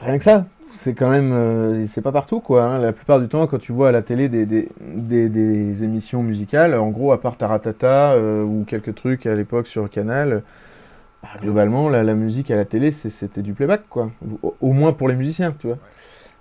rien 0.00 0.18
que 0.18 0.24
ça. 0.24 0.46
C'est 0.68 0.94
quand 0.94 1.08
même, 1.08 1.86
c'est 1.86 2.02
pas 2.02 2.12
partout 2.12 2.40
quoi. 2.40 2.64
hein. 2.64 2.78
La 2.78 2.92
plupart 2.92 3.20
du 3.20 3.28
temps, 3.28 3.46
quand 3.46 3.58
tu 3.58 3.72
vois 3.72 3.88
à 3.90 3.92
la 3.92 4.02
télé 4.02 4.28
des, 4.28 4.44
des, 4.44 4.68
des- 4.80 5.28
des 5.28 5.84
émissions 5.84 6.22
musicales, 6.22 6.74
en 6.74 6.88
gros, 6.90 7.12
à 7.12 7.20
part 7.20 7.36
Taratata 7.36 8.16
ou 8.18 8.64
quelques 8.66 8.94
trucs 8.94 9.26
à 9.26 9.34
l'époque 9.34 9.68
sur 9.68 9.88
Canal, 9.88 10.42
bah, 11.34 11.40
globalement, 11.40 11.88
la, 11.88 12.02
la 12.02 12.14
musique 12.14 12.50
à 12.50 12.56
la 12.56 12.64
télé, 12.64 12.92
c'était 12.92 13.42
du 13.42 13.54
playback 13.54 13.82
quoi. 13.88 14.10
Au, 14.42 14.54
au 14.60 14.72
moins 14.72 14.92
pour 14.92 15.08
les 15.08 15.14
musiciens, 15.16 15.54
tu 15.58 15.66
vois. 15.68 15.78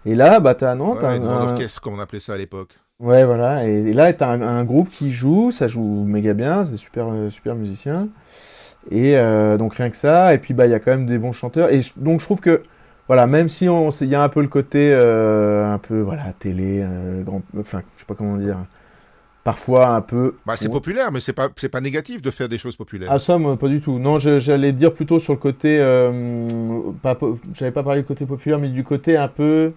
Et 0.06 0.16
là, 0.16 0.40
bah 0.40 0.56
t'as 0.56 0.76
non, 0.76 0.94
Ouais, 0.94 1.00
t'as 1.00 1.12
un- 1.12 1.52
orchestre 1.52 1.82
comme 1.82 1.96
on 1.96 2.00
appelait 2.00 2.20
ça 2.20 2.34
à 2.34 2.38
l'époque. 2.38 2.80
Ouais, 3.00 3.26
voilà. 3.26 3.68
Et, 3.68 3.90
et 3.90 3.94
là, 3.94 4.12
t'as 4.14 4.30
un, 4.30 4.42
un 4.42 4.64
groupe 4.64 4.90
qui 4.90 5.12
joue, 5.12 5.52
ça 5.52 5.68
joue 5.68 6.06
méga 6.06 6.34
bien, 6.34 6.64
c'est 6.64 6.72
des 6.72 6.78
super, 6.78 7.08
euh, 7.10 7.30
super 7.30 7.56
musiciens. 7.56 8.08
Et 8.92 9.18
euh, 9.18 9.58
donc 9.58 9.76
rien 9.76 9.90
que 9.90 9.98
ça. 9.98 10.34
Et 10.34 10.38
puis 10.38 10.54
bah 10.54 10.66
il 10.66 10.72
y 10.72 10.74
a 10.76 10.80
quand 10.80 10.92
même 10.92 11.06
des 11.08 11.18
bons 11.18 11.32
chanteurs. 11.32 11.72
Et 11.72 11.82
donc 11.98 12.20
je 12.20 12.26
trouve 12.26 12.42
que 12.42 12.64
voilà, 13.08 13.28
même 13.28 13.50
si 13.50 13.70
on, 13.70 13.90
il 13.90 14.08
y 14.10 14.16
a 14.16 14.24
un 14.24 14.30
peu 14.30 14.42
le 14.42 14.48
côté 14.48 14.92
euh, 14.94 15.72
un 15.74 15.78
peu 15.80 16.00
voilà 16.02 16.34
télé, 16.40 16.82
euh, 16.84 17.24
grand, 17.24 17.42
enfin 17.60 17.82
je 17.96 18.02
sais 18.02 18.06
pas 18.08 18.16
comment 18.16 18.38
dire, 18.38 18.58
parfois 19.46 19.88
un 19.96 20.02
peu. 20.02 20.36
Bah, 20.46 20.56
c'est 20.58 20.68
Ouais. 20.68 20.74
populaire, 20.74 21.12
mais 21.14 21.22
c'est 21.22 21.32
pas, 21.32 21.48
c'est 21.56 21.70
pas 21.70 21.80
négatif 21.80 22.22
de 22.22 22.32
faire 22.32 22.50
des 22.50 22.58
choses 22.58 22.76
populaires. 22.76 23.10
Ah 23.12 23.20
ça, 23.20 23.38
moi, 23.38 23.56
pas 23.58 23.70
du 23.70 23.80
tout. 23.80 23.98
Non, 24.00 24.18
j'allais 24.20 24.74
dire 24.74 24.94
plutôt 24.94 25.20
sur 25.20 25.32
le 25.34 25.40
côté, 25.40 25.78
euh, 25.80 26.46
j'avais 27.54 27.72
pas 27.72 27.84
parlé 27.84 28.02
du 28.02 28.08
côté 28.08 28.26
populaire, 28.26 28.60
mais 28.60 28.70
du 28.70 28.84
côté 28.84 29.16
un 29.16 29.30
peu, 29.30 29.72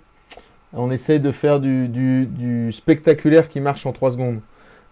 on 0.72 0.90
essaie 0.90 1.18
de 1.20 1.30
faire 1.30 1.60
du, 1.60 1.86
du- 1.88 2.26
du 2.26 2.72
spectaculaire 2.72 3.48
qui 3.48 3.60
marche 3.60 3.86
en 3.86 3.92
3 3.92 4.10
secondes. 4.10 4.40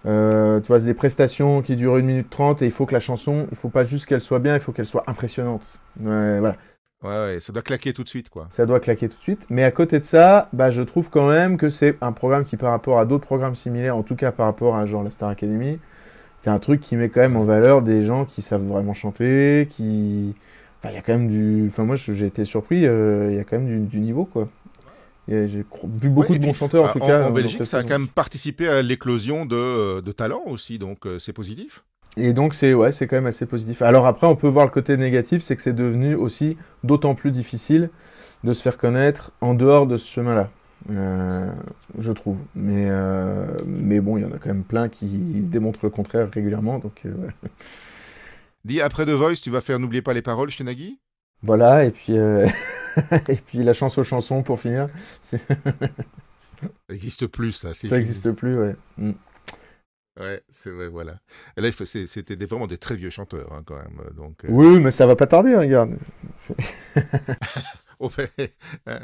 Euh, 0.06 0.60
tu 0.60 0.68
vois, 0.68 0.78
c'est 0.78 0.86
des 0.86 0.94
prestations 0.94 1.62
qui 1.62 1.74
durent 1.74 1.96
1 1.96 2.02
minute 2.02 2.30
30 2.30 2.62
et 2.62 2.66
il 2.66 2.70
faut 2.70 2.86
que 2.86 2.92
la 2.94 3.00
chanson, 3.00 3.46
il 3.50 3.56
faut 3.56 3.70
pas 3.70 3.82
juste 3.82 4.06
qu'elle 4.06 4.20
soit 4.20 4.38
bien, 4.38 4.54
il 4.54 4.60
faut 4.60 4.72
qu'elle 4.72 4.86
soit 4.86 5.02
impressionnante. 5.08 5.62
Ouais, 6.00 6.38
voilà. 6.38 6.56
Ouais, 7.02 7.08
ouais, 7.08 7.40
ça 7.40 7.52
doit 7.54 7.62
claquer 7.62 7.92
tout 7.94 8.04
de 8.04 8.08
suite, 8.08 8.28
quoi. 8.28 8.50
Ça 8.50 8.64
doit 8.64 8.80
claquer 8.80 9.08
tout 9.08 9.16
de 9.16 9.22
suite. 9.22 9.46
Mais 9.50 9.64
à 9.64 9.70
côté 9.70 9.98
de 9.98 10.04
ça, 10.04 10.48
bah, 10.52 10.70
je 10.70 10.82
trouve 10.82 11.10
quand 11.10 11.28
même 11.28 11.56
que 11.58 11.68
c'est 11.68 11.96
un 12.00 12.12
programme 12.12 12.44
qui, 12.44 12.56
par 12.56 12.70
rapport 12.70 12.98
à 12.98 13.04
d'autres 13.04 13.26
programmes 13.26 13.54
similaires, 13.56 13.96
en 13.96 14.02
tout 14.02 14.14
cas 14.16 14.32
par 14.32 14.46
rapport 14.46 14.76
à 14.76 14.86
genre 14.86 15.02
la 15.02 15.10
Star 15.10 15.28
Academy, 15.28 15.78
c'est 16.42 16.50
un 16.50 16.58
truc 16.60 16.80
qui 16.82 16.96
met 16.96 17.08
quand 17.10 17.20
même 17.22 17.36
en 17.36 17.44
valeur 17.44 17.82
des 17.82 18.02
gens 18.04 18.24
qui 18.26 18.42
savent 18.42 18.64
vraiment 18.64 18.94
chanter, 18.94 19.68
qui... 19.70 20.34
Enfin, 20.80 20.90
il 20.92 20.96
y 20.96 20.98
a 20.98 21.02
quand 21.02 21.14
même 21.14 21.28
du... 21.28 21.68
Enfin, 21.68 21.84
moi, 21.84 21.96
j'ai 21.96 22.26
été 22.26 22.44
surpris, 22.44 22.86
euh, 22.86 23.28
il 23.32 23.36
y 23.36 23.40
a 23.40 23.44
quand 23.44 23.58
même 23.58 23.66
du, 23.68 23.80
du 23.86 24.00
niveau, 24.00 24.24
quoi. 24.26 24.48
J'ai 25.28 25.46
vu 25.84 26.10
beaucoup 26.10 26.32
Ouais, 26.32 26.34
de 26.34 26.38
bons 26.40 26.52
puis, 26.52 26.54
chanteurs, 26.54 26.84
en 26.84 26.88
Ah, 26.88 26.92
tout 26.92 27.00
en, 27.00 27.06
cas. 27.06 27.22
en 27.22 27.30
Belgique, 27.32 27.66
ça 27.66 27.78
a 27.78 27.82
quand 27.84 27.98
même 27.98 28.08
participé 28.08 28.68
à 28.68 28.82
l'éclosion 28.82 29.44
de, 29.46 30.00
de 30.00 30.12
talents 30.12 30.44
aussi, 30.46 30.78
donc 30.78 31.06
euh, 31.06 31.18
c'est 31.18 31.32
positif. 31.32 31.84
Et 32.16 32.32
donc, 32.32 32.54
c'est 32.54 32.72
ouais, 32.72 32.90
quand 32.92 33.12
même 33.12 33.26
assez 33.26 33.46
positif. 33.46 33.82
Alors 33.82 34.06
après, 34.06 34.26
on 34.26 34.36
peut 34.36 34.48
voir 34.48 34.64
le 34.64 34.70
côté 34.70 34.96
négatif, 34.96 35.42
c'est 35.42 35.54
que 35.56 35.62
c'est 35.62 35.74
devenu 35.74 36.14
aussi 36.14 36.56
d'autant 36.82 37.14
plus 37.14 37.30
difficile 37.30 37.90
de 38.44 38.52
se 38.52 38.62
faire 38.62 38.78
connaître 38.78 39.32
en 39.40 39.54
dehors 39.54 39.86
de 39.86 39.96
ce 39.96 40.10
chemin-là, 40.10 40.50
Euh, 40.90 41.50
je 41.98 42.12
trouve. 42.12 42.38
Mais, 42.54 42.86
euh, 42.88 43.46
mais 43.66 44.00
bon, 44.00 44.16
il 44.18 44.22
y 44.22 44.24
en 44.24 44.30
a 44.32 44.38
quand 44.38 44.48
même 44.48 44.62
plein 44.64 44.88
qui 44.88 45.06
démontrent 45.06 45.80
le 45.82 45.90
contraire 45.90 46.30
régulièrement. 46.30 46.78
Donc 46.78 47.02
euh, 47.04 47.10
ouais. 47.14 47.50
Dis, 48.64 48.80
après 48.80 49.04
The 49.04 49.10
Voice, 49.10 49.36
tu 49.42 49.50
vas 49.50 49.60
faire 49.60 49.78
N'oubliez 49.78 50.02
pas 50.02 50.14
les 50.14 50.22
paroles 50.22 50.50
chez 50.50 50.64
Nagui? 50.64 50.98
Voilà, 51.42 51.84
et 51.84 51.90
puis, 51.90 52.14
et 53.28 53.36
puis 53.46 53.62
la 53.62 53.72
chance 53.72 53.98
aux 53.98 54.04
chansons 54.04 54.42
pour 54.42 54.58
finir, 54.60 54.88
Ça 55.20 55.38
n'existe 56.90 57.26
plus, 57.26 57.52
ça. 57.52 57.74
ça 57.74 57.96
n'existe 57.96 58.32
plus. 58.32 58.58
Ouais. 58.58 58.76
Mm. 58.98 59.12
Ouais, 60.18 60.42
c'est 60.48 60.70
vrai, 60.70 60.88
voilà. 60.88 61.16
Et 61.56 61.60
là, 61.60 61.68
c'était 61.72 62.36
vraiment 62.46 62.66
des 62.66 62.78
très 62.78 62.96
vieux 62.96 63.10
chanteurs, 63.10 63.52
hein, 63.52 63.62
quand 63.66 63.76
même. 63.76 64.00
Donc, 64.16 64.44
euh, 64.44 64.48
Oui, 64.50 64.80
mais 64.80 64.90
ça 64.90 65.06
va 65.06 65.14
pas 65.14 65.26
tarder, 65.26 65.54
regarde. 65.54 65.94
on 68.00 68.08
fait- 68.08 68.54
hein, 68.86 69.00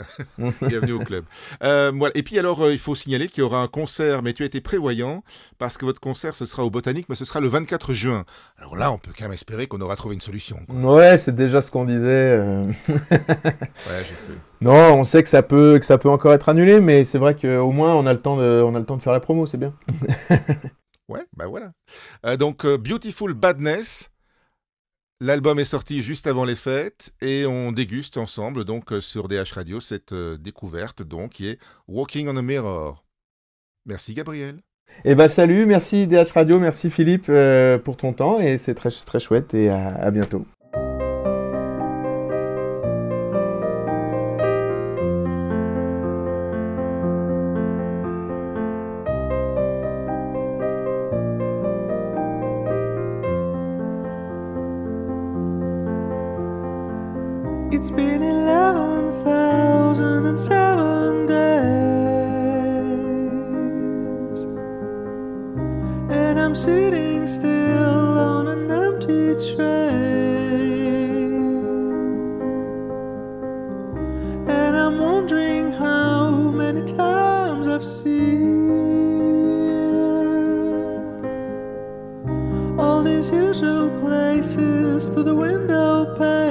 Bienvenue 0.62 0.92
au 0.92 1.00
club. 1.00 1.24
Euh, 1.62 1.92
voilà. 1.94 2.12
Et 2.16 2.22
puis 2.22 2.38
alors, 2.38 2.62
euh, 2.64 2.72
il 2.72 2.78
faut 2.78 2.94
signaler 2.94 3.28
qu'il 3.28 3.40
y 3.40 3.44
aura 3.44 3.60
un 3.62 3.68
concert, 3.68 4.22
mais 4.22 4.32
tu 4.32 4.42
as 4.42 4.46
été 4.46 4.62
prévoyant, 4.62 5.22
parce 5.58 5.76
que 5.76 5.84
votre 5.84 6.00
concert, 6.00 6.34
ce 6.34 6.46
sera 6.46 6.64
au 6.64 6.70
Botanique, 6.70 7.08
mais 7.10 7.14
ce 7.14 7.26
sera 7.26 7.40
le 7.40 7.48
24 7.48 7.92
juin. 7.92 8.24
Alors 8.58 8.76
là, 8.76 8.90
on 8.90 8.96
peut 8.98 9.12
quand 9.16 9.24
même 9.24 9.32
espérer 9.32 9.66
qu'on 9.66 9.80
aura 9.82 9.96
trouvé 9.96 10.14
une 10.14 10.20
solution. 10.22 10.60
quoi. 10.66 10.94
Ouais, 10.96 11.18
c'est 11.18 11.34
déjà 11.34 11.60
ce 11.60 11.70
qu'on 11.70 11.84
disait. 11.84 12.08
euh. 12.40 12.64
Ouais, 12.88 14.02
je 14.10 14.14
sais. 14.16 14.32
Non, 14.62 14.94
on 14.94 15.04
sait 15.04 15.22
que 15.22 15.28
ça 15.28 15.42
peut, 15.42 15.78
que 15.78 15.84
ça 15.84 15.98
peut 15.98 16.08
encore 16.08 16.32
être 16.32 16.48
annulé, 16.48 16.80
mais 16.80 17.04
c'est 17.04 17.18
vrai 17.18 17.34
qu'au 17.34 17.70
moins 17.70 17.94
on 17.94 18.06
a 18.06 18.12
le 18.14 18.20
temps 18.20 18.36
de, 18.38 18.62
on 18.64 18.74
a 18.74 18.78
le 18.78 18.84
temps 18.86 18.96
de 18.96 19.02
faire 19.02 19.12
la 19.12 19.20
promo, 19.20 19.44
c'est 19.44 19.58
bien. 19.58 19.74
Ouais, 21.08 21.24
bah 21.36 21.46
voilà. 21.46 21.72
Euh, 22.26 22.36
donc, 22.36 22.64
euh, 22.64 22.78
Beautiful 22.78 23.34
Badness. 23.34 24.10
L'album 25.20 25.60
est 25.60 25.64
sorti 25.64 26.02
juste 26.02 26.26
avant 26.26 26.44
les 26.44 26.56
fêtes 26.56 27.14
et 27.20 27.46
on 27.46 27.70
déguste 27.70 28.16
ensemble 28.16 28.64
donc 28.64 28.92
euh, 28.92 29.00
sur 29.00 29.28
DH 29.28 29.52
Radio 29.52 29.78
cette 29.78 30.12
découverte 30.12 31.04
donc 31.04 31.34
qui 31.34 31.46
est 31.46 31.60
Walking 31.86 32.26
on 32.26 32.36
a 32.36 32.42
Mirror. 32.42 33.04
Merci 33.86 34.14
Gabriel. 34.14 34.58
Et 35.04 35.14
bah 35.14 35.28
salut, 35.28 35.64
merci 35.64 36.08
DH 36.08 36.32
Radio, 36.34 36.58
merci 36.58 36.90
Philippe 36.90 37.30
pour 37.84 37.96
ton 37.96 38.12
temps 38.12 38.40
et 38.40 38.58
c'est 38.58 38.74
très 38.74 38.90
très 38.90 39.20
chouette 39.20 39.54
et 39.54 39.70
à 39.70 40.10
bientôt. 40.10 40.44
It's 57.82 57.90
been 57.90 58.22
eleven 58.22 59.10
thousand 59.24 60.26
and 60.26 60.38
seven 60.38 61.26
days, 61.26 61.58
and 66.08 66.38
I'm 66.38 66.54
sitting 66.54 67.26
still 67.26 68.18
on 68.20 68.46
an 68.46 68.70
empty 68.70 69.34
train, 69.56 69.74
and 74.46 74.76
I'm 74.76 75.00
wondering 75.00 75.72
how 75.72 76.30
many 76.52 76.84
times 76.84 77.66
I've 77.66 77.84
seen 77.84 78.70
all 82.78 83.02
these 83.02 83.28
usual 83.28 83.90
places 84.02 85.10
through 85.10 85.24
the 85.24 85.34
window 85.34 86.14
pane. 86.16 86.41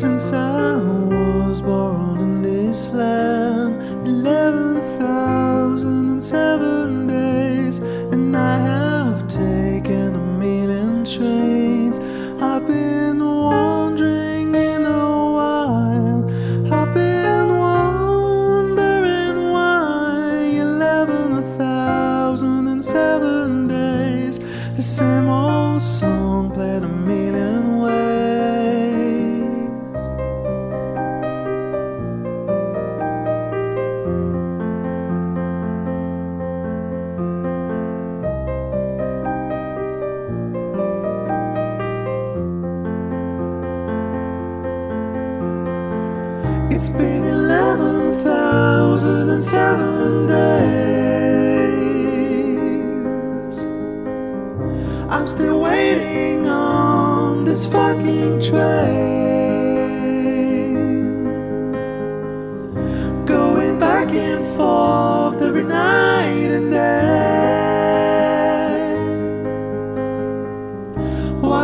since 0.00 0.30
I 0.30 0.74
was 0.74 1.62
born 1.62 2.20
in 2.20 2.42
this 2.42 2.90
land. 2.90 3.80
Eleven 4.06 4.82
thousand 4.98 6.10
and 6.10 6.22
seven 6.22 7.06
days, 7.06 7.78
and 8.12 8.36
I 8.36 8.58
have 8.58 9.26
taken 9.26 10.14
a 10.14 10.18
million 10.18 11.02
trains. 11.06 11.98
I've 12.42 12.66
been 12.66 13.24
wandering 13.24 14.54
in 14.54 14.84
a 14.84 15.32
while. 15.38 16.30
I've 16.70 16.92
been 16.92 17.48
wondering 17.48 19.50
why 19.50 20.58
eleven 20.60 21.42
thousand 21.56 22.68
and 22.68 22.84
seven 22.84 23.66
days, 23.66 24.40
the 24.76 24.82
same 24.82 25.26
old 25.26 25.80
song 25.80 26.50
played 26.50 26.82
a 26.82 26.88
million. 26.88 27.35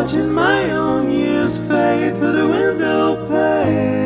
watching 0.03 0.33
my 0.33 0.69
own 0.73 1.13
years 1.13 1.59
fade 1.59 2.17
through 2.17 2.33
the 2.33 2.49
window 2.49 3.25
pane. 3.29 4.03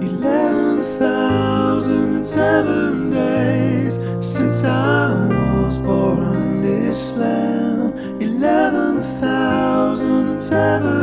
Eleven 0.00 0.82
thousand 0.98 2.14
and 2.14 2.26
seven 2.26 3.10
days 3.10 3.96
since 4.26 4.64
I 4.64 5.26
was 5.66 5.82
born 5.82 6.34
in 6.34 6.62
this 6.62 7.14
land. 7.18 8.22
Eleven 8.22 9.02
thousand 9.20 10.28
and 10.30 10.40
seven. 10.40 10.97